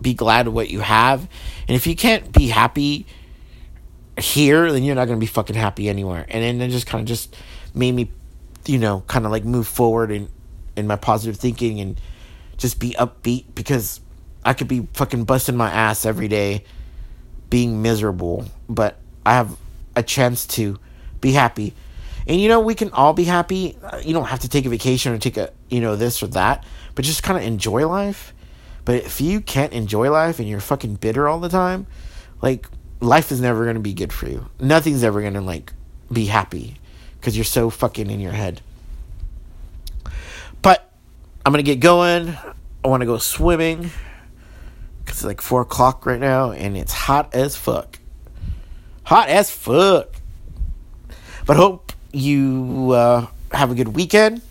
be 0.00 0.14
glad 0.14 0.46
of 0.46 0.52
what 0.52 0.70
you 0.70 0.80
have. 0.80 1.22
And 1.66 1.74
if 1.74 1.86
you 1.86 1.96
can't 1.96 2.32
be 2.32 2.48
happy 2.48 3.06
here, 4.20 4.70
then 4.72 4.82
you're 4.82 4.94
not 4.94 5.06
going 5.06 5.18
to 5.18 5.20
be 5.20 5.26
fucking 5.26 5.56
happy 5.56 5.88
anywhere. 5.88 6.26
And 6.28 6.42
then 6.42 6.60
it 6.60 6.72
just 6.72 6.86
kind 6.86 7.02
of 7.02 7.08
just 7.08 7.36
made 7.74 7.92
me, 7.92 8.10
you 8.66 8.78
know, 8.78 9.02
kind 9.06 9.24
of 9.24 9.32
like 9.32 9.44
move 9.44 9.66
forward 9.66 10.10
in, 10.10 10.28
in 10.76 10.86
my 10.86 10.96
positive 10.96 11.36
thinking 11.36 11.80
and 11.80 12.00
just 12.56 12.78
be 12.78 12.92
upbeat 12.98 13.46
because 13.54 14.00
I 14.44 14.54
could 14.54 14.68
be 14.68 14.88
fucking 14.94 15.24
busting 15.24 15.56
my 15.56 15.70
ass 15.70 16.04
every 16.04 16.28
day 16.28 16.64
being 17.50 17.82
miserable, 17.82 18.46
but 18.68 18.98
I 19.24 19.34
have 19.34 19.56
a 19.96 20.02
chance 20.02 20.46
to 20.46 20.78
be 21.20 21.32
happy. 21.32 21.74
And 22.26 22.40
you 22.40 22.48
know, 22.48 22.60
we 22.60 22.74
can 22.74 22.90
all 22.92 23.14
be 23.14 23.24
happy. 23.24 23.76
Uh, 23.82 24.00
you 24.04 24.12
don't 24.12 24.26
have 24.26 24.40
to 24.40 24.48
take 24.48 24.66
a 24.66 24.68
vacation 24.68 25.12
or 25.12 25.18
take 25.18 25.36
a, 25.36 25.50
you 25.70 25.80
know, 25.80 25.96
this 25.96 26.22
or 26.22 26.26
that, 26.28 26.64
but 26.94 27.04
just 27.04 27.22
kind 27.22 27.38
of 27.38 27.44
enjoy 27.44 27.88
life. 27.88 28.34
But 28.84 28.96
if 28.96 29.20
you 29.20 29.40
can't 29.40 29.72
enjoy 29.72 30.10
life 30.10 30.38
and 30.38 30.48
you're 30.48 30.60
fucking 30.60 30.96
bitter 30.96 31.28
all 31.28 31.40
the 31.40 31.48
time, 31.48 31.86
like 32.42 32.68
life 33.00 33.30
is 33.30 33.40
never 33.40 33.64
going 33.64 33.76
to 33.76 33.80
be 33.80 33.94
good 33.94 34.12
for 34.12 34.28
you. 34.28 34.48
Nothing's 34.60 35.04
ever 35.04 35.20
going 35.20 35.34
to 35.34 35.40
like 35.40 35.72
be 36.12 36.26
happy 36.26 36.76
because 37.18 37.36
you're 37.36 37.44
so 37.44 37.70
fucking 37.70 38.10
in 38.10 38.20
your 38.20 38.32
head. 38.32 38.60
But 40.62 40.90
I'm 41.44 41.52
going 41.52 41.64
to 41.64 41.70
get 41.70 41.80
going. 41.80 42.36
I 42.84 42.88
want 42.88 43.00
to 43.02 43.06
go 43.06 43.18
swimming 43.18 43.90
because 45.04 45.18
it's 45.18 45.24
like 45.24 45.40
4 45.40 45.62
o'clock 45.62 46.06
right 46.06 46.20
now 46.20 46.52
and 46.52 46.76
it's 46.76 46.92
hot 46.92 47.34
as 47.34 47.56
fuck. 47.56 47.98
Hot 49.04 49.28
as 49.28 49.50
fuck. 49.50 50.14
But 51.46 51.56
hope 51.56 51.92
you 52.12 52.92
uh, 52.92 53.26
have 53.52 53.70
a 53.70 53.74
good 53.74 53.88
weekend. 53.88 54.42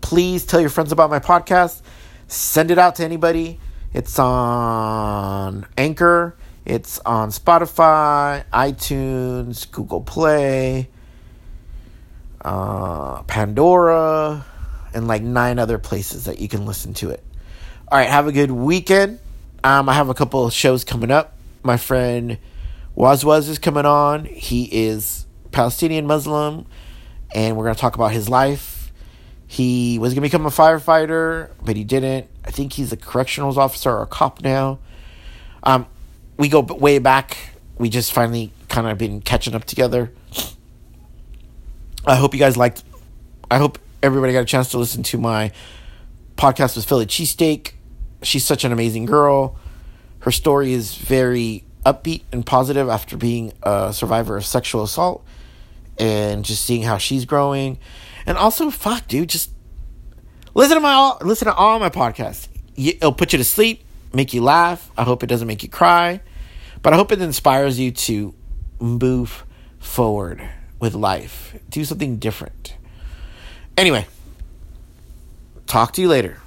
Please 0.00 0.44
tell 0.44 0.60
your 0.60 0.70
friends 0.70 0.92
about 0.92 1.10
my 1.10 1.18
podcast. 1.18 1.82
Send 2.28 2.70
it 2.70 2.78
out 2.78 2.96
to 2.96 3.04
anybody. 3.04 3.58
It's 3.92 4.18
on 4.18 5.66
Anchor. 5.76 6.36
It's 6.64 7.00
on 7.00 7.30
Spotify, 7.30 8.44
iTunes, 8.52 9.70
Google 9.70 10.00
Play, 10.00 10.88
uh, 12.44 13.22
Pandora, 13.24 14.44
and 14.94 15.08
like 15.08 15.22
nine 15.22 15.58
other 15.58 15.78
places 15.78 16.24
that 16.24 16.38
you 16.38 16.48
can 16.48 16.64
listen 16.64 16.94
to 16.94 17.10
it. 17.10 17.22
All 17.90 17.98
right, 17.98 18.08
have 18.08 18.28
a 18.28 18.32
good 18.32 18.52
weekend. 18.52 19.18
Um, 19.64 19.88
I 19.88 19.94
have 19.94 20.08
a 20.08 20.14
couple 20.14 20.46
of 20.46 20.52
shows 20.52 20.84
coming 20.84 21.10
up. 21.10 21.36
My 21.62 21.76
friend 21.76 22.38
Wazwaz 22.96 23.48
is 23.48 23.58
coming 23.58 23.86
on. 23.86 24.24
He 24.24 24.64
is 24.64 25.26
Palestinian 25.50 26.06
Muslim, 26.06 26.66
and 27.34 27.56
we're 27.56 27.64
going 27.64 27.74
to 27.74 27.80
talk 27.80 27.96
about 27.96 28.12
his 28.12 28.28
life. 28.28 28.92
He 29.46 29.98
was 29.98 30.14
going 30.14 30.22
to 30.22 30.28
become 30.28 30.46
a 30.46 30.50
firefighter, 30.50 31.50
but 31.62 31.76
he 31.76 31.84
didn't. 31.84 32.28
I 32.44 32.50
think 32.50 32.72
he's 32.72 32.92
a 32.92 32.96
correctionals 32.96 33.58
officer 33.58 33.90
or 33.90 34.02
a 34.02 34.06
cop 34.06 34.42
now. 34.42 34.78
Um, 35.62 35.86
we 36.42 36.48
go 36.48 36.58
way 36.60 36.98
back. 36.98 37.36
We 37.78 37.88
just 37.88 38.12
finally 38.12 38.50
kind 38.68 38.88
of 38.88 38.98
been 38.98 39.20
catching 39.20 39.54
up 39.54 39.62
together. 39.62 40.12
I 42.04 42.16
hope 42.16 42.34
you 42.34 42.40
guys 42.40 42.56
liked. 42.56 42.82
I 43.48 43.58
hope 43.58 43.78
everybody 44.02 44.32
got 44.32 44.40
a 44.40 44.44
chance 44.44 44.68
to 44.72 44.78
listen 44.78 45.04
to 45.04 45.18
my 45.18 45.52
podcast 46.36 46.74
with 46.74 46.84
Philly 46.84 47.06
Cheesesteak. 47.06 47.74
She's 48.22 48.44
such 48.44 48.64
an 48.64 48.72
amazing 48.72 49.04
girl. 49.04 49.56
Her 50.18 50.32
story 50.32 50.72
is 50.72 50.96
very 50.96 51.62
upbeat 51.86 52.22
and 52.32 52.44
positive 52.44 52.88
after 52.88 53.16
being 53.16 53.52
a 53.62 53.92
survivor 53.92 54.36
of 54.36 54.44
sexual 54.44 54.82
assault 54.82 55.24
and 55.96 56.44
just 56.44 56.64
seeing 56.64 56.82
how 56.82 56.98
she's 56.98 57.24
growing. 57.24 57.78
And 58.26 58.36
also, 58.36 58.68
fuck, 58.70 59.06
dude, 59.06 59.28
just 59.28 59.52
listen 60.54 60.76
to 60.76 60.80
my 60.80 61.16
listen 61.20 61.46
to 61.46 61.54
all 61.54 61.78
my 61.78 61.88
podcasts. 61.88 62.48
It'll 62.74 63.12
put 63.12 63.32
you 63.32 63.38
to 63.38 63.44
sleep, 63.44 63.84
make 64.12 64.34
you 64.34 64.42
laugh. 64.42 64.90
I 64.98 65.04
hope 65.04 65.22
it 65.22 65.28
doesn't 65.28 65.46
make 65.46 65.62
you 65.62 65.68
cry, 65.68 66.20
but 66.82 66.92
I 66.92 66.96
hope 66.96 67.12
it 67.12 67.22
inspires 67.22 67.78
you 67.78 67.92
to 67.92 68.34
move 68.80 69.44
forward 69.78 70.46
with 70.78 70.94
life. 70.94 71.54
Do 71.70 71.84
something 71.84 72.16
different. 72.16 72.76
Anyway, 73.76 74.06
talk 75.66 75.92
to 75.94 76.02
you 76.02 76.08
later. 76.08 76.41